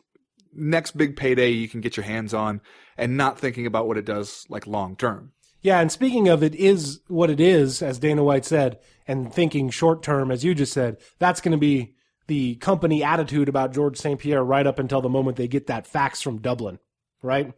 [0.58, 2.62] next big payday you can get your hands on
[2.98, 5.32] and not thinking about what it does like long term.
[5.66, 9.72] Yeah, and speaking of it is what it is, as Dana White said, and thinking
[9.72, 11.96] short term, as you just said, that's going to be
[12.28, 14.20] the company attitude about Georges St.
[14.20, 16.78] Pierre right up until the moment they get that fax from Dublin,
[17.24, 17.52] right?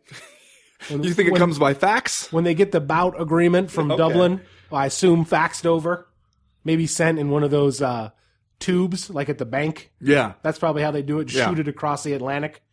[0.88, 2.32] When, you think it comes by fax?
[2.32, 3.98] When they get the bout agreement from Okay.
[3.98, 4.40] Dublin,
[4.72, 6.08] I assume faxed over,
[6.64, 8.12] maybe sent in one of those uh,
[8.60, 9.92] tubes like at the bank.
[10.00, 10.36] Yeah.
[10.44, 11.34] That's probably how they do it.
[11.34, 11.50] Yeah.
[11.50, 12.64] Shoot it across the Atlantic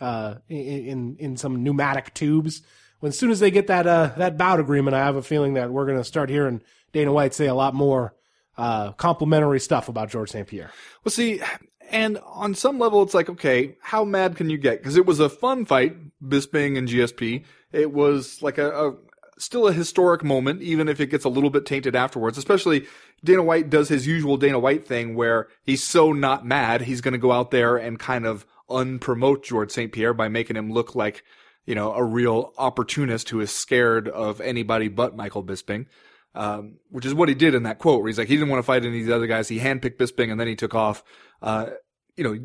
[0.00, 2.62] uh, in, in in some pneumatic tubes.
[3.04, 5.54] When as soon as they get that uh, that bout agreement, I have a feeling
[5.54, 6.62] that we're going to start hearing
[6.94, 8.14] Dana White say a lot more
[8.56, 10.48] uh, complimentary stuff about Georges St.
[10.48, 10.70] Pierre.
[11.04, 11.42] Well, see,
[11.90, 14.78] and on some level, it's like, okay, how mad can you get?
[14.78, 17.44] Because it was a fun fight, Bisping and GSP.
[17.72, 18.94] It was like a, a
[19.36, 22.38] still a historic moment, even if it gets a little bit tainted afterwards.
[22.38, 22.86] Especially
[23.22, 27.12] Dana White does his usual Dana White thing, where he's so not mad, he's going
[27.12, 29.92] to go out there and kind of unpromote Georges St.
[29.92, 31.22] Pierre by making him look like,
[31.66, 35.86] you know, a real opportunist who is scared of anybody but Michael Bisping
[36.34, 38.58] um, which is what he did in that quote where he's like, he didn't want
[38.58, 39.48] to fight any of these other guys.
[39.48, 41.04] He handpicked Bisping and then he took off.
[41.40, 41.70] Uh,
[42.16, 42.38] you know,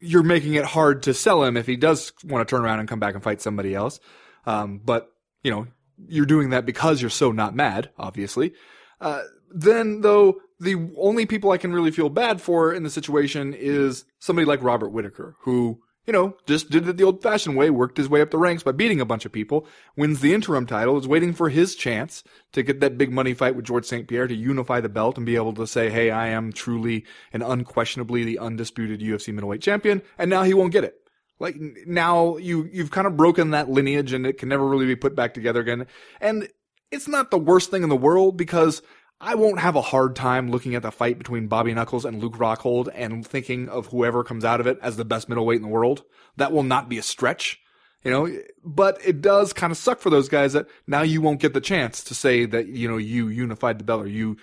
[0.00, 2.88] you're making it hard to sell him if he does want to turn around and
[2.88, 4.00] come back and fight somebody else.
[4.46, 5.10] Um, but,
[5.42, 5.66] you know,
[6.08, 8.54] you're doing that because you're so not mad, obviously.
[9.00, 13.54] Uh, then though, the only people I can really feel bad for in the situation
[13.54, 17.70] is somebody like Robert Whittaker, who, you know, just did it the old fashioned way,
[17.70, 20.66] worked his way up the ranks by beating a bunch of people, wins the interim
[20.66, 24.08] title, is waiting for his chance to get that big money fight with Georges St.
[24.08, 27.42] Pierre to unify the belt and be able to say, hey, I am truly and
[27.42, 30.96] unquestionably the undisputed UFC middleweight champion, and now he won't get it.
[31.38, 34.94] Like now you you've kind of broken that lineage and it can never really be
[34.94, 35.86] put back together again.
[36.20, 36.48] And
[36.90, 38.82] it's not the worst thing in the world because
[39.20, 42.36] I won't have a hard time looking at the fight between Bobby Knuckles and Luke
[42.36, 45.68] Rockhold and thinking of whoever comes out of it as the best middleweight in the
[45.68, 46.04] world.
[46.36, 47.60] That will not be a stretch.
[48.02, 51.38] You know, but it does kind of suck for those guys that now you won't
[51.38, 54.38] get the chance to say that, you know, you unified the belt or you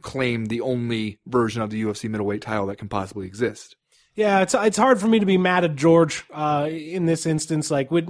[0.00, 3.74] claim the only version of the UFC middleweight title that can possibly exist.
[4.14, 7.70] Yeah, it's it's hard for me to be mad at Georges uh, in this instance.
[7.70, 8.00] Like, uh,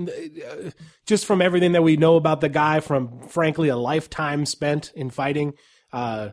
[1.07, 5.09] just from everything that we know about the guy, from frankly a lifetime spent in
[5.11, 5.55] fighting,
[5.93, 6.31] uh,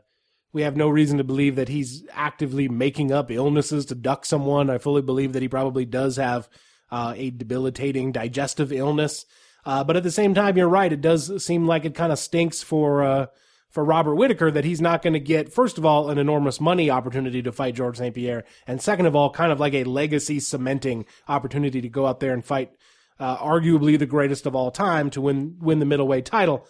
[0.53, 4.69] we have no reason to believe that he's actively making up illnesses to duck someone.
[4.69, 6.49] I fully believe that he probably does have
[6.89, 9.25] uh, a debilitating digestive illness.
[9.65, 10.93] Uh, but at the same time, you're right.
[10.93, 13.25] It does seem like it kind of stinks for uh,
[13.69, 16.89] for Robert Whittaker that he's not going to get, first of all, an enormous money
[16.89, 18.15] opportunity to fight Georges St.
[18.15, 22.21] Pierre, and second of all, kind of like a legacy cementing opportunity to go out
[22.21, 22.71] there and fight
[23.19, 26.65] uh, arguably the greatest of all time to win win the middleweight title.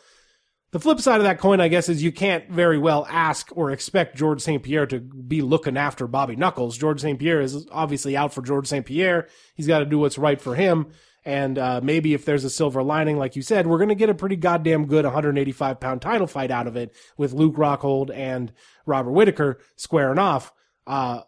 [0.71, 3.71] The flip side of that coin, I guess, is you can't very well ask or
[3.71, 4.61] expect Georges St.
[4.61, 6.77] Pierre to be looking after Bobby Knuckles.
[6.77, 7.17] Georges St.
[7.17, 8.85] Pierre is obviously out for Georges St.
[8.85, 9.27] Pierre.
[9.55, 10.87] He's got to do what's right for him.
[11.23, 14.09] And uh, maybe if there's a silver lining, like you said, we're going to get
[14.09, 18.51] a pretty goddamn good 185 pound title fight out of it with Luke Rockhold and
[18.85, 20.53] Robert Whittaker squaring off.
[20.85, 21.21] Uh,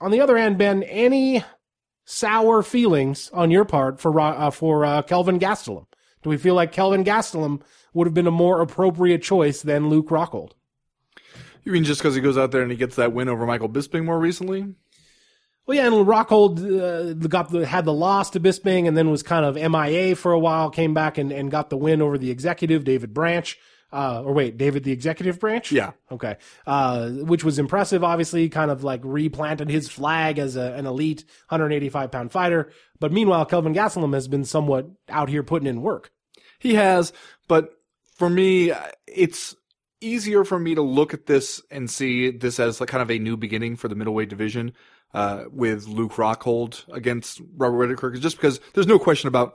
[0.00, 1.42] on the other hand, Ben, any
[2.04, 5.86] sour feelings on your part for uh, for uh, Kelvin Gastelum?
[6.22, 7.60] Do we feel like Kelvin Gastelum
[7.96, 10.52] would have been a more appropriate choice than Luke Rockhold?
[11.64, 13.68] You mean just because he goes out there and he gets that win over Michael
[13.68, 14.74] Bisping more recently?
[15.66, 19.24] Well, yeah, and Rockhold uh, got the, had the loss to Bisping, and then was
[19.24, 20.70] kind of MIA for a while.
[20.70, 23.58] Came back and, and got the win over the executive David Branch.
[23.92, 25.70] Uh, or wait, David the executive branch?
[25.70, 25.92] Yeah.
[26.10, 26.36] Okay.
[26.66, 31.24] Uh, which was impressive, obviously, kind of like replanted his flag as a, an elite
[31.48, 32.70] 185 pound fighter.
[32.98, 36.10] But meanwhile, Kelvin Gastelum has been somewhat out here putting in work.
[36.58, 37.12] He has,
[37.48, 37.70] but
[38.16, 38.72] for me,
[39.06, 39.54] it's
[40.00, 43.18] easier for me to look at this and see this as like kind of a
[43.18, 44.72] new beginning for the middleweight division
[45.14, 49.54] uh, with Luke Rockhold against Robert Whittaker, just because there's no question about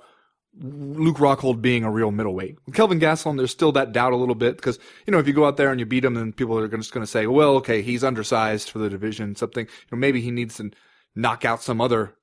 [0.59, 2.57] Luke Rockhold being a real middleweight.
[2.65, 5.33] With Kelvin Gastelum, there's still that doubt a little bit because you know if you
[5.33, 7.55] go out there and you beat him, then people are just going to say, well,
[7.55, 9.35] okay, he's undersized for the division.
[9.35, 10.71] Something, you know, maybe he needs to
[11.15, 12.15] knock out some other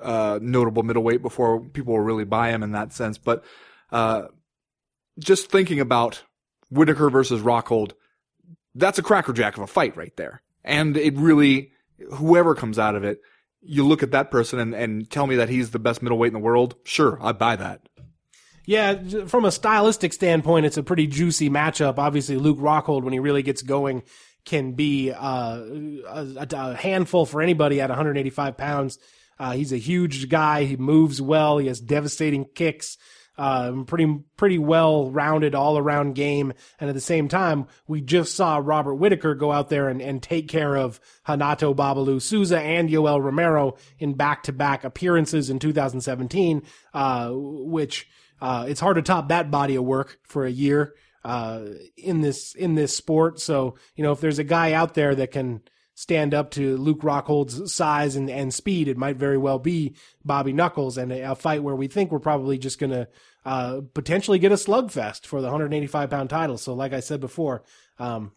[0.00, 3.18] uh, notable middleweight before people will really buy him in that sense.
[3.18, 3.44] But
[3.90, 4.26] uh,
[5.18, 6.22] just thinking about
[6.70, 7.92] Whittaker versus Rockhold,
[8.74, 10.42] that's a crackerjack of a fight right there.
[10.64, 11.72] And it really,
[12.14, 13.20] whoever comes out of it,
[13.62, 16.34] you look at that person and, and tell me that he's the best middleweight in
[16.34, 16.74] the world.
[16.84, 17.88] Sure, I buy that.
[18.66, 21.98] Yeah, from a stylistic standpoint, it's a pretty juicy matchup.
[21.98, 24.02] Obviously, Luke Rockhold, when he really gets going,
[24.46, 25.58] can be uh,
[26.08, 28.98] a, a, handful for anybody at 185 pounds.
[29.38, 30.64] Uh, he's a huge guy.
[30.64, 31.58] He moves well.
[31.58, 32.96] He has devastating kicks
[33.36, 36.52] uh, pretty pretty well rounded all around game.
[36.78, 40.22] And at the same time, we just saw Robert Whittaker go out there and, and
[40.22, 45.58] take care of Hanato Babalu Souza and Yoel Romero in back to back appearances in
[45.58, 46.62] 2017,
[46.92, 48.08] uh, which
[48.40, 51.62] uh, it's hard to top that body of work for a year uh,
[51.96, 53.40] in this in this sport.
[53.40, 55.62] So you know, if there's a guy out there that can
[55.94, 60.52] stand up to Luke Rockhold's size and, and speed, it might very well be Bobby
[60.52, 63.08] Knuckles and a, a fight where we think we're probably just going to
[63.44, 66.58] uh, potentially get a slugfest for the 185 pound title.
[66.58, 67.62] So, like I said before,
[67.98, 68.32] um,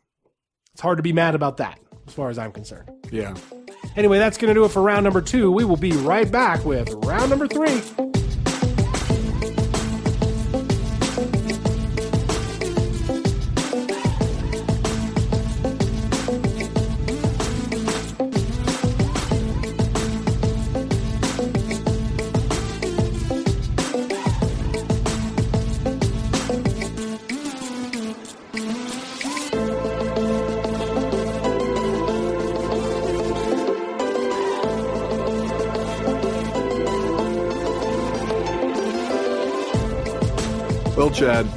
[0.73, 2.89] it's hard to be mad about that as far as I'm concerned.
[3.11, 3.35] Yeah.
[3.95, 5.51] Anyway, that's going to do it for round number two.
[5.51, 7.81] We will be right back with round number three.
[41.17, 41.47] Chad,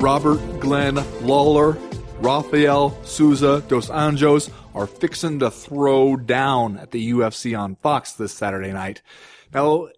[0.00, 1.76] Robert, Glenn, Lawler,
[2.20, 8.32] Rafael, Souza, Dos Anjos are fixing to throw down at the UFC on Fox this
[8.32, 9.02] Saturday night.
[9.52, 9.88] Now,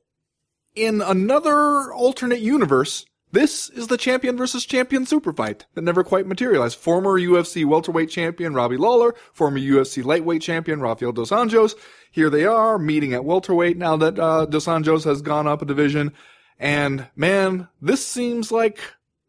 [0.74, 6.26] in another alternate universe, this is the champion versus champion super fight that never quite
[6.26, 6.76] materialized.
[6.76, 11.76] Former UFC welterweight champion Robbie Lawler, former UFC lightweight champion Rafael Dos Anjos.
[12.10, 15.64] Here they are meeting at welterweight now that uh, Dos Anjos has gone up a
[15.64, 16.12] division.
[16.58, 18.80] And man, this seems like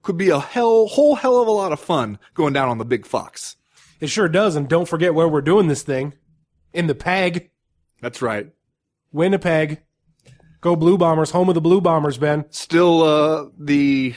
[0.04, 2.86] could be a hell, whole hell of a lot of fun going down on the
[2.86, 3.56] big fox.
[4.00, 4.56] It sure does.
[4.56, 6.14] And don't forget where we're doing this thing
[6.74, 7.50] in the PEG.
[8.02, 8.52] That's right.
[9.12, 9.82] Winnipeg.
[10.60, 12.46] Go Blue Bombers, home of the Blue Bombers, Ben.
[12.50, 14.16] Still, uh, the,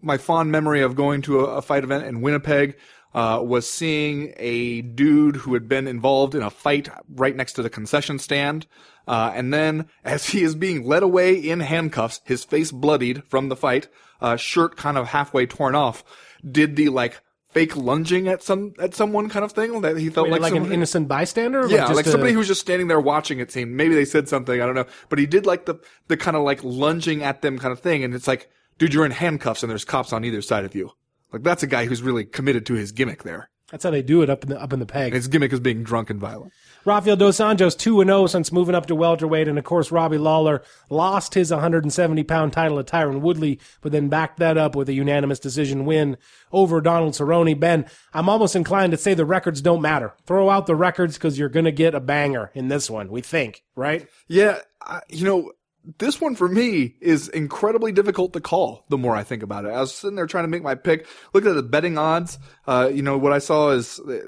[0.00, 2.76] my fond memory of going to a, a fight event in Winnipeg,
[3.14, 7.62] uh, was seeing a dude who had been involved in a fight right next to
[7.62, 8.66] the concession stand.
[9.06, 13.48] Uh, and then as he is being led away in handcuffs, his face bloodied from
[13.48, 13.88] the fight,
[14.20, 16.02] uh, shirt kind of halfway torn off,
[16.48, 20.24] did the like fake lunging at some at someone kind of thing that he felt
[20.26, 21.60] Wait, like, like someone- an innocent bystander?
[21.60, 23.74] Or yeah, just like a- somebody who was just standing there watching it seemed.
[23.74, 24.86] Maybe they said something, I don't know.
[25.08, 25.76] But he did like the,
[26.08, 28.02] the kind of like lunging at them kind of thing.
[28.04, 30.90] And it's like, dude, you're in handcuffs and there's cops on either side of you.
[31.32, 33.50] Like that's a guy who's really committed to his gimmick there.
[33.70, 35.06] That's how they do it up in the up in the peg.
[35.06, 36.52] And his gimmick is being drunk and violent.
[36.86, 39.48] Rafael Dos Anjos 2 0 since moving up to welterweight.
[39.48, 44.08] And of course, Robbie Lawler lost his 170 pound title to Tyron Woodley, but then
[44.08, 46.16] backed that up with a unanimous decision win
[46.52, 47.58] over Donald Cerrone.
[47.58, 50.14] Ben, I'm almost inclined to say the records don't matter.
[50.26, 53.20] Throw out the records because you're going to get a banger in this one, we
[53.20, 54.08] think, right?
[54.28, 55.52] Yeah, I, you know,
[55.98, 59.68] this one for me is incredibly difficult to call the more I think about it.
[59.68, 62.38] I was sitting there trying to make my pick, looked at the betting odds.
[62.66, 64.18] Uh, you know, what I saw is uh,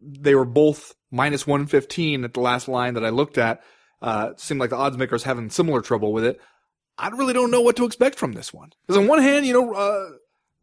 [0.00, 3.62] they were both minus 115 at the last line that I looked at.
[4.00, 6.40] Uh, seemed like the odds makers having similar trouble with it.
[6.96, 8.70] I really don't know what to expect from this one.
[8.86, 10.10] Because on one hand, you know, uh,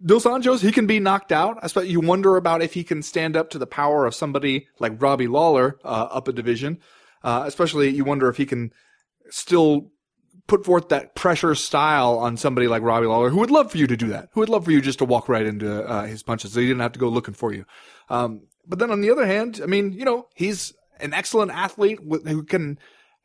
[0.05, 1.57] Dos Anjos, he can be knocked out.
[1.61, 4.67] I suppose you wonder about if he can stand up to the power of somebody
[4.79, 6.79] like Robbie Lawler, uh, up a division.
[7.23, 8.71] Uh, especially you wonder if he can
[9.29, 9.91] still
[10.47, 13.87] put forth that pressure style on somebody like Robbie Lawler, who would love for you
[13.87, 16.23] to do that, who would love for you just to walk right into uh, his
[16.23, 17.65] punches, so he didn't have to go looking for you.
[18.09, 21.99] Um, but then on the other hand, I mean, you know, he's an excellent athlete
[22.01, 22.79] who can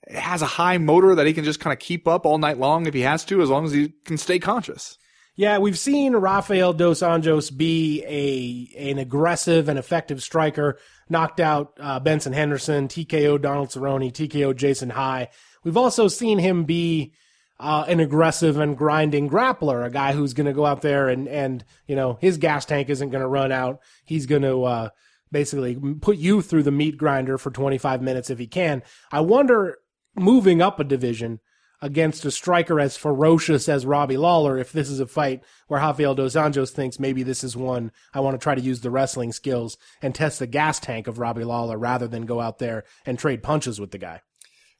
[0.08, 2.86] has a high motor that he can just kind of keep up all night long
[2.86, 4.98] if he has to, as long as he can stay conscious.
[5.36, 10.78] Yeah, we've seen Rafael dos Anjos be a an aggressive and effective striker.
[11.08, 15.28] Knocked out uh, Benson Henderson, TKO Donald Cerrone, TKO Jason High.
[15.64, 17.12] We've also seen him be
[17.58, 21.28] uh, an aggressive and grinding grappler, a guy who's going to go out there and
[21.28, 23.80] and you know his gas tank isn't going to run out.
[24.04, 24.88] He's going to uh,
[25.30, 28.82] basically put you through the meat grinder for 25 minutes if he can.
[29.12, 29.78] I wonder
[30.16, 31.40] moving up a division
[31.82, 36.14] against a striker as ferocious as Robbie Lawler, if this is a fight where Rafael
[36.14, 39.32] Dos Anjos thinks maybe this is one I want to try to use the wrestling
[39.32, 43.18] skills and test the gas tank of Robbie Lawler rather than go out there and
[43.18, 44.20] trade punches with the guy.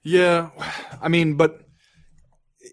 [0.02, 0.50] Yeah,
[1.00, 1.60] I mean, but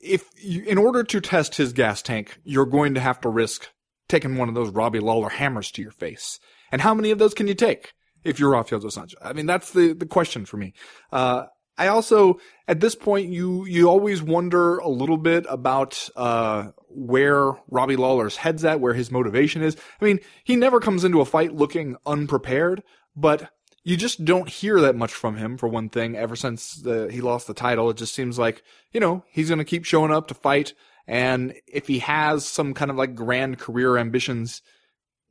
[0.01, 3.67] if you, in order to test his gas tank, you're going to have to risk
[4.07, 6.39] taking one of those Robbie Lawler hammers to your face.
[6.71, 9.15] And how many of those can you take if you're Rafael Dos Anjos?
[9.21, 10.73] I mean, that's the, the question for me.
[11.11, 11.45] Uh,
[11.77, 17.51] I also, at this point, you, you always wonder a little bit about, uh, where
[17.69, 19.75] Robbie Lawler's head's at, where his motivation is.
[20.01, 22.83] I mean, he never comes into a fight looking unprepared,
[23.15, 23.51] but
[23.87, 27.21] you just don't hear that much from him for one thing ever since the, he
[27.21, 27.89] lost the title.
[27.89, 28.61] It just seems like,
[28.91, 30.73] you know, he's going to keep showing up to fight.
[31.07, 34.61] And if he has some kind of like grand career ambitions,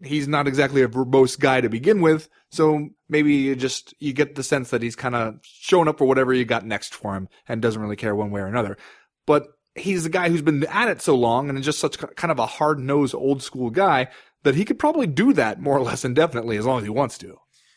[0.02, 2.30] he's not exactly a verbose guy to begin with.
[2.50, 6.06] So maybe you just, you get the sense that he's kind of showing up for
[6.06, 8.78] whatever you got next for him and doesn't really care one way or another.
[9.26, 12.32] But he's the guy who's been at it so long and is just such kind
[12.32, 14.08] of a hard nosed old school guy
[14.44, 17.18] that he could probably do that more or less indefinitely as long as he wants
[17.18, 17.36] to.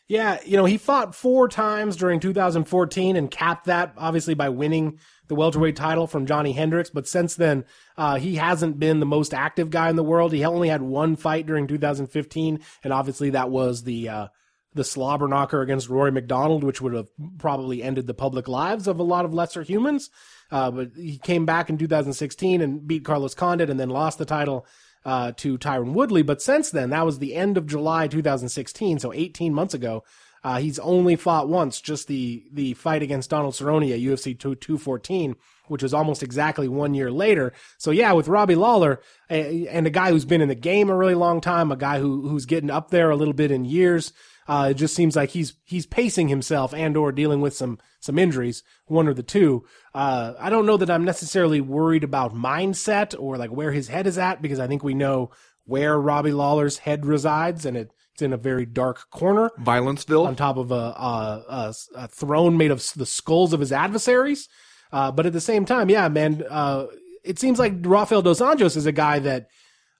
[0.10, 4.98] Yeah, you know, he fought four times during 2014 and capped that obviously by winning
[5.28, 6.90] the welterweight title from Johnny Hendricks.
[6.90, 7.64] But since then,
[7.96, 10.34] uh, he hasn't been the most active guy in the world.
[10.34, 14.28] He only had one fight during 2015, and obviously that was the uh,
[14.74, 19.00] the slobber knocker against Rory MacDonald, which would have probably ended the public lives of
[19.00, 20.10] a lot of lesser humans.
[20.50, 24.26] Uh, but he came back in 2016 and beat Carlos Condit, and then lost the
[24.26, 24.66] title
[25.06, 26.22] uh, to Tyron Woodley.
[26.22, 30.04] But since then, that was the end of July 2016, so 18 months ago.
[30.44, 35.36] Uh, he's only fought once, just the the fight against Donald Cerrone at UFC 214,
[35.68, 37.52] which was almost exactly one year later.
[37.78, 41.14] So yeah, with Robbie Lawler and a guy who's been in the game a really
[41.14, 44.14] long time, a guy who who's getting up there a little bit in years,
[44.50, 48.18] uh, it just seems like he's he's pacing himself and or dealing with some some
[48.18, 49.64] injuries, one or the two.
[49.94, 54.08] Uh, I don't know that I'm necessarily worried about mindset or like where his head
[54.08, 55.30] is at because I think we know
[55.66, 59.50] where Robbie Lawler's head resides, and it it's in a very dark corner.
[59.62, 60.28] Violenceville.
[60.28, 64.50] On top of a, a, a, a throne made of the skulls of his adversaries.
[64.92, 66.88] Uh, but at the same time, yeah, man, uh,
[67.24, 69.48] it seems like Rafael Dos Anjos is a guy that,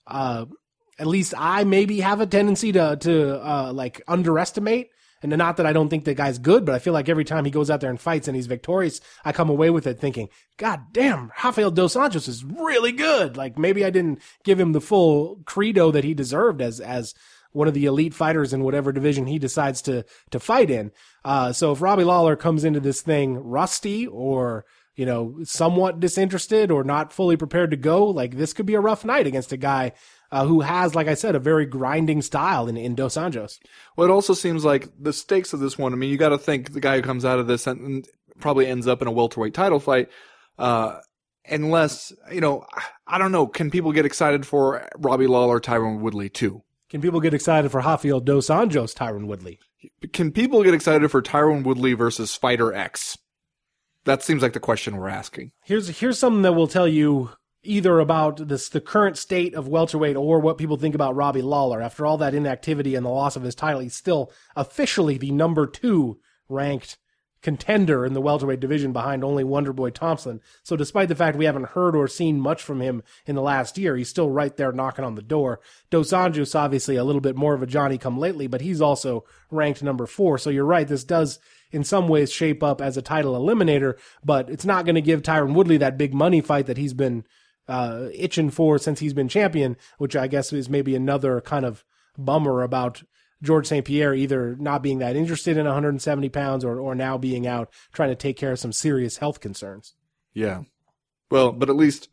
[0.06, 0.46] uh,
[1.00, 4.90] at least I maybe have a tendency to, to, uh, like underestimate.
[5.22, 7.44] And not that I don't think the guy's good, but I feel like every time
[7.44, 10.28] he goes out there and fights and he's victorious, I come away with it thinking,
[10.56, 13.36] God damn, Rafael Dos Anjos is really good.
[13.36, 17.14] Like maybe I didn't give him the full credo that he deserved as, as,
[17.52, 20.92] one of the elite fighters in whatever division he decides to to fight in.
[21.24, 26.70] Uh, so if Robbie Lawler comes into this thing rusty or you know somewhat disinterested
[26.70, 29.56] or not fully prepared to go, like this could be a rough night against a
[29.56, 29.92] guy.
[30.32, 33.58] Uh, who has, like I said, a very grinding style in, in Dos Anjos.
[33.96, 35.92] Well, it also seems like the stakes of this one.
[35.92, 38.06] I mean, you got to think the guy who comes out of this and
[38.38, 40.08] probably ends up in a welterweight title fight.
[40.56, 41.00] Uh,
[41.48, 42.64] unless you know,
[43.06, 43.46] I don't know.
[43.46, 46.62] Can people get excited for Robbie Lawler, Tyron Woodley too?
[46.88, 49.58] Can people get excited for Rafael Dos Anjos, Tyron Woodley?
[50.12, 53.16] Can people get excited for Tyron Woodley versus Fighter X?
[54.04, 55.52] That seems like the question we're asking.
[55.62, 57.30] Here's here's something that will tell you
[57.62, 61.82] either about this the current state of welterweight or what people think about Robbie Lawler.
[61.82, 65.66] After all that inactivity and the loss of his title, he's still officially the number
[65.66, 66.98] two ranked
[67.42, 70.40] contender in the welterweight division behind only Wonderboy Thompson.
[70.62, 73.78] So despite the fact we haven't heard or seen much from him in the last
[73.78, 75.60] year, he's still right there knocking on the door.
[75.88, 79.24] Dos Anjos obviously a little bit more of a Johnny come lately, but he's also
[79.50, 80.36] ranked number four.
[80.36, 81.38] So you're right, this does
[81.72, 85.22] in some ways shape up as a title eliminator, but it's not going to give
[85.22, 87.24] Tyron Woodley that big money fight that he's been
[87.70, 91.84] uh, itching for since he's been champion, which I guess is maybe another kind of
[92.18, 93.02] bummer about
[93.42, 93.84] Georges St.
[93.86, 98.10] Pierre either not being that interested in 170 pounds or, or now being out trying
[98.10, 99.94] to take care of some serious health concerns.
[100.34, 100.62] Yeah.
[101.30, 102.08] Well, but at least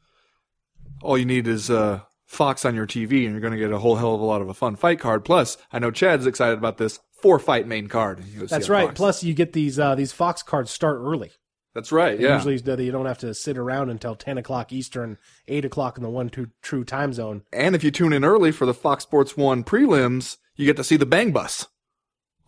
[1.02, 3.80] all you need is uh, Fox on your TV and you're going to get a
[3.80, 5.26] whole hell of a lot of a fun fight card.
[5.26, 8.24] Plus, I know Chad's excited about this four fight main card.
[8.48, 8.90] That's right.
[8.90, 8.98] Fox.
[8.98, 11.32] Plus, you get these uh, these Fox cards start early.
[11.78, 12.20] That's right.
[12.20, 12.34] Yeah.
[12.44, 12.56] Usually,
[12.86, 16.28] you don't have to sit around until ten o'clock Eastern, eight o'clock in the one
[16.28, 17.44] two true time zone.
[17.54, 20.84] And if you tune in early for the Fox Sports One prelims, you get to
[20.84, 21.68] see the Bang Bus,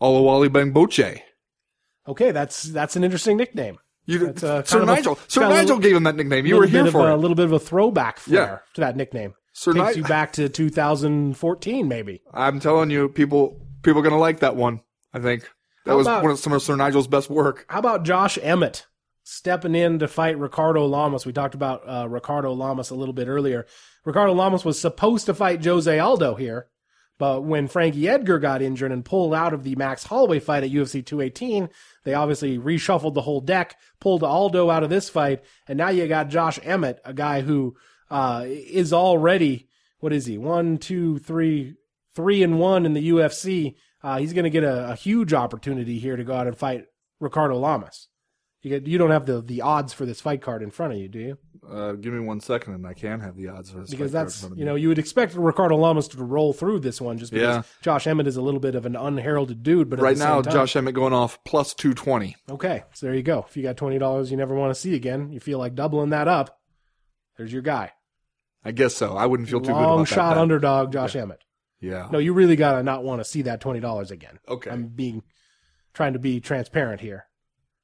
[0.02, 1.20] Oluwale Bamgbose.
[2.08, 3.78] Okay, that's that's an interesting nickname.
[4.06, 5.16] You, uh, Sir of a- Nigel.
[5.28, 6.44] Sir Nigel gave him that nickname.
[6.44, 7.14] You were here for a, it.
[7.14, 8.58] A little bit of a throwback flair Yeah.
[8.74, 9.34] to that nickname.
[9.52, 12.20] Sir Takes Ni- you back to 2014, maybe.
[12.34, 14.80] I'm telling you, people people are gonna like that one.
[15.12, 15.42] I think
[15.84, 17.64] that How was about- one of some of Sir Nigel's best work.
[17.68, 18.86] How about Josh Emmett
[19.30, 21.26] stepping in to fight Ricardo Lamas?
[21.26, 23.66] We talked about uh, Ricardo Lamas a little bit earlier.
[24.04, 26.68] Ricardo Lamas was supposed to fight Jose Aldo here,
[27.18, 30.70] but when Frankie Edgar got injured and pulled out of the Max Holloway fight at
[30.70, 31.68] UFC 218,
[32.04, 36.08] they obviously reshuffled the whole deck, pulled Aldo out of this fight, and now you
[36.08, 37.76] got Josh Emmett, a guy who
[38.10, 39.68] uh, is already
[40.00, 40.38] what is he?
[40.38, 41.74] One, two, three,
[42.14, 43.76] three and one in the UFC.
[44.02, 46.86] Uh, he's going to get a, a huge opportunity here to go out and fight
[47.20, 48.08] Ricardo Lamas.
[48.62, 50.98] You get, you don't have the, the odds for this fight card in front of
[50.98, 51.38] you, do you?
[51.66, 53.90] Uh, give me one second, and I can have the odds for this.
[53.90, 56.22] Because fight card in that's front of you know you would expect Ricardo Lamas to
[56.22, 57.62] roll through this one just because Yeah.
[57.80, 59.88] Josh Emmett is a little bit of an unheralded dude.
[59.88, 62.36] But right now, time- Josh Emmett going off plus two twenty.
[62.50, 63.46] Okay, so there you go.
[63.48, 66.10] If you got twenty dollars you never want to see again, you feel like doubling
[66.10, 66.58] that up.
[67.38, 67.92] There's your guy.
[68.64, 69.16] I guess so.
[69.16, 70.34] I wouldn't feel too good Long about shot that.
[70.34, 70.38] bet.
[70.42, 71.40] underdog, Josh Emmett.
[71.80, 72.08] Yeah.
[72.10, 74.38] No, you really gotta not want to see that twenty dollars again.
[74.48, 74.70] Okay.
[74.70, 75.22] I'm being
[75.94, 77.24] trying to be transparent here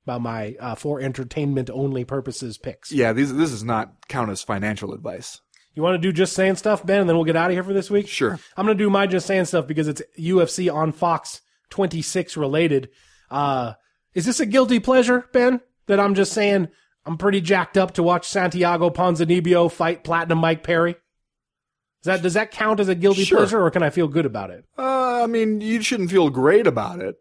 [0.07, 2.93] about my uh, for entertainment only purposes picks.
[2.93, 3.13] Yeah.
[3.13, 5.41] These this is not count as financial advice.
[5.75, 7.63] You want to do just saying stuff, Ben, and then we'll get out of here
[7.65, 8.09] for this week.
[8.09, 8.39] Sure.
[8.57, 12.89] I'm gonna do my just saying stuff because it's UFC on Fox 26 related.
[13.31, 13.75] Uh,
[14.15, 15.61] is this a guilty pleasure, Ben?
[15.87, 16.69] That I'm just saying
[17.05, 20.93] I'm pretty jacked up to watch Santiago Ponzinibbio fight Platinum Mike Perry.
[20.93, 23.39] Is that does that count as a guilty Sure.
[23.39, 24.65] pleasure, or can I feel good about it?
[24.79, 27.17] Uh, I mean, you shouldn't feel great about it.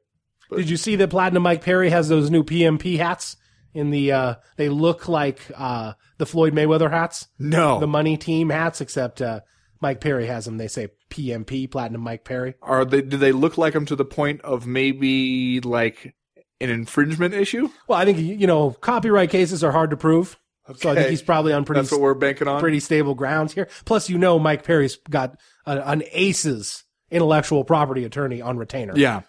[0.53, 3.37] Did you see that Platinum Mike Perry has those new PMP hats?
[3.73, 7.77] In the uh, they look like uh, the Floyd Mayweather hats, No.
[7.81, 9.41] the Money Team hats, except uh,
[9.81, 10.57] Mike Perry has them.
[10.57, 12.53] They say PMP, Platinum Mike Perry.
[12.61, 13.01] Are they?
[13.01, 16.15] Do they look like them to the point of maybe like
[16.61, 17.69] an infringement issue?
[17.89, 20.39] Well, I think you know copyright cases are hard to prove,
[20.77, 22.61] so I think he's probably on pretty That's what we're banking on.
[22.61, 23.67] pretty stable grounds here.
[23.83, 28.93] Plus, you know, Mike Perry's got a, an aces intellectual property attorney on retainer.
[28.95, 29.23] Yeah.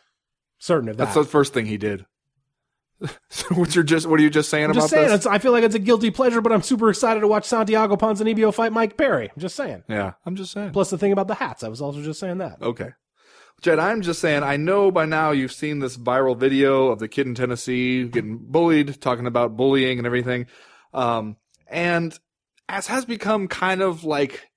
[0.59, 1.05] Certain of that.
[1.05, 2.07] That's the first thing he did.
[3.29, 5.17] so what you're just what are you just saying I'm about just saying, this?
[5.17, 7.97] it's, I feel like it's a guilty pleasure, but I'm super excited to watch Santiago
[7.97, 9.31] Ponzinibbio fight Mike Perry.
[9.35, 9.85] I'm just saying.
[9.89, 10.71] Yeah, I'm just saying.
[10.71, 12.63] Plus, the thing about the hats, I was also just saying that.
[12.63, 12.91] Okay.
[13.63, 17.09] Jed, I'm just saying, I know by now you've seen this viral video of the
[17.09, 20.47] kid in Tennessee getting bullied, talking about bullying and everything.
[20.93, 21.37] Um,
[21.67, 22.19] and
[22.69, 24.51] as has become kind of like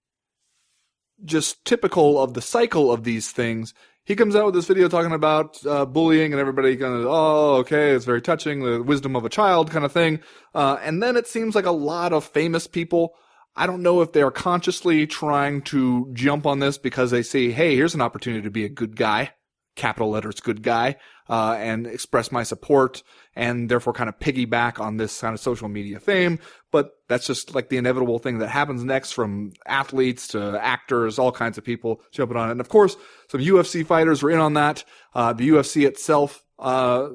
[1.24, 3.74] just typical of the cycle of these things,
[4.10, 7.55] he comes out with this video talking about uh, bullying and everybody kind of, oh,
[7.60, 10.20] okay, it's very touching, the wisdom of a child kind of thing.
[10.53, 13.14] Uh, and then it seems like a lot of famous people
[13.55, 17.76] I don't know if they're consciously trying to jump on this because they see, hey,
[17.76, 19.34] here's an opportunity to be a good guy,
[19.76, 20.95] capital letters good guy,
[21.30, 23.04] uh, and express my support
[23.36, 26.40] and therefore kind of piggyback on this kind of social media fame.
[26.72, 31.32] But that's just like the inevitable thing that happens next from athletes to actors, all
[31.32, 32.54] kinds of people jumping on it.
[32.54, 32.98] And of course,
[33.30, 34.84] some UFC fighters were in on that.
[35.14, 37.10] Uh, the UFC itself, uh,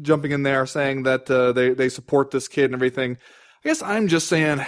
[0.00, 3.18] jumping in there saying that, uh, they, they support this kid and everything.
[3.64, 4.64] I guess I'm just saying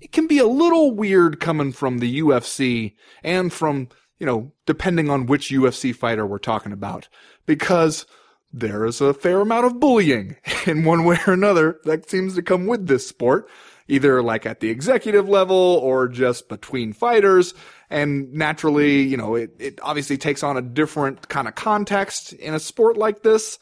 [0.00, 3.88] it can be a little weird coming from the UFC and from,
[4.18, 7.08] you know, depending on which UFC fighter we're talking about
[7.44, 8.06] because
[8.52, 10.36] there is a fair amount of bullying
[10.66, 13.48] in one way or another that seems to come with this sport,
[13.88, 17.54] either like at the executive level or just between fighters.
[17.90, 22.54] And naturally, you know, it, it obviously takes on a different kind of context in
[22.54, 23.58] a sport like this.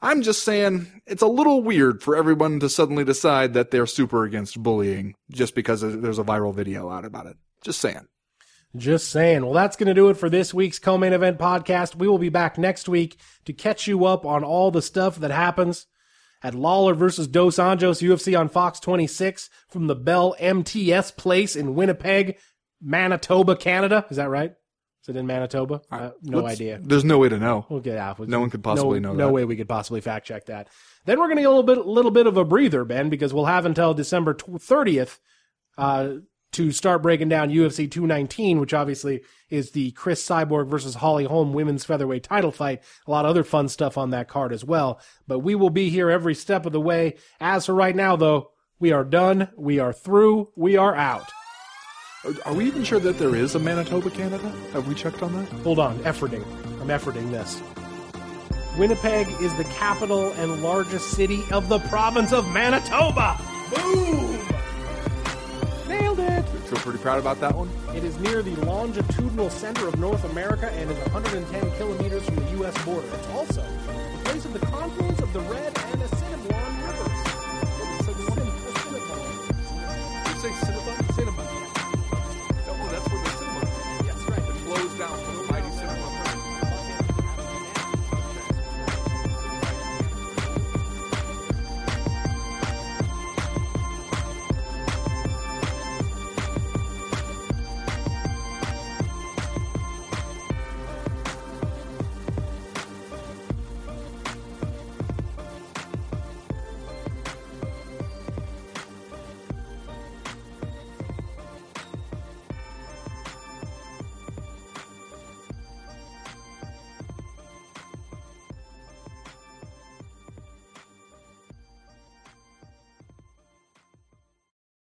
[0.00, 4.24] I'm just saying it's a little weird for everyone to suddenly decide that they're super
[4.24, 7.36] against bullying just because there's a viral video out about it.
[7.62, 8.06] Just saying.
[8.76, 9.42] Just saying.
[9.44, 11.94] Well, that's going to do it for this week's co-main event podcast.
[11.96, 15.30] We will be back next week to catch you up on all the stuff that
[15.30, 15.86] happens
[16.42, 21.74] at Lawler versus Dos Anjos UFC on Fox 26 from the Bell MTS place in
[21.74, 22.36] Winnipeg,
[22.80, 24.04] Manitoba, Canada.
[24.10, 24.52] Is that right?
[25.02, 25.80] Is it in Manitoba?
[25.90, 26.78] Uh, no Let's- idea.
[26.82, 27.64] There's no way to know.
[27.70, 28.20] We'll get out.
[28.28, 29.32] No one could possibly no, know No that.
[29.32, 30.68] way we could possibly fact check that.
[31.06, 33.32] Then we're going to get a little bit, little bit of a breather, Ben, because
[33.32, 35.18] we'll have until December thirtieth
[35.78, 36.10] uh,
[36.52, 41.52] to start breaking down UFC 219, which obviously is the Chris Cyborg versus Holly Holm
[41.52, 42.82] women's featherweight title fight.
[43.06, 45.00] A lot of other fun stuff on that card as well.
[45.26, 47.16] But we will be here every step of the way.
[47.40, 49.48] As for right now, though, we are done.
[49.56, 50.50] We are through.
[50.56, 51.30] We are out.
[52.44, 54.52] Are we even sure that there is a Manitoba, Canada?
[54.72, 55.48] Have we checked on that?
[55.62, 56.44] Hold on, efforting.
[56.80, 57.62] I'm efforting this.
[58.76, 63.40] Winnipeg is the capital and largest city of the province of Manitoba.
[63.74, 64.57] Boom!
[66.18, 66.48] Nailed it.
[66.68, 67.70] Feel pretty proud about that one.
[67.96, 72.50] It is near the longitudinal center of North America and is 110 kilometers from the
[72.58, 72.84] U.S.
[72.84, 73.06] border.
[73.14, 75.74] It's also the place of the confluence of the Red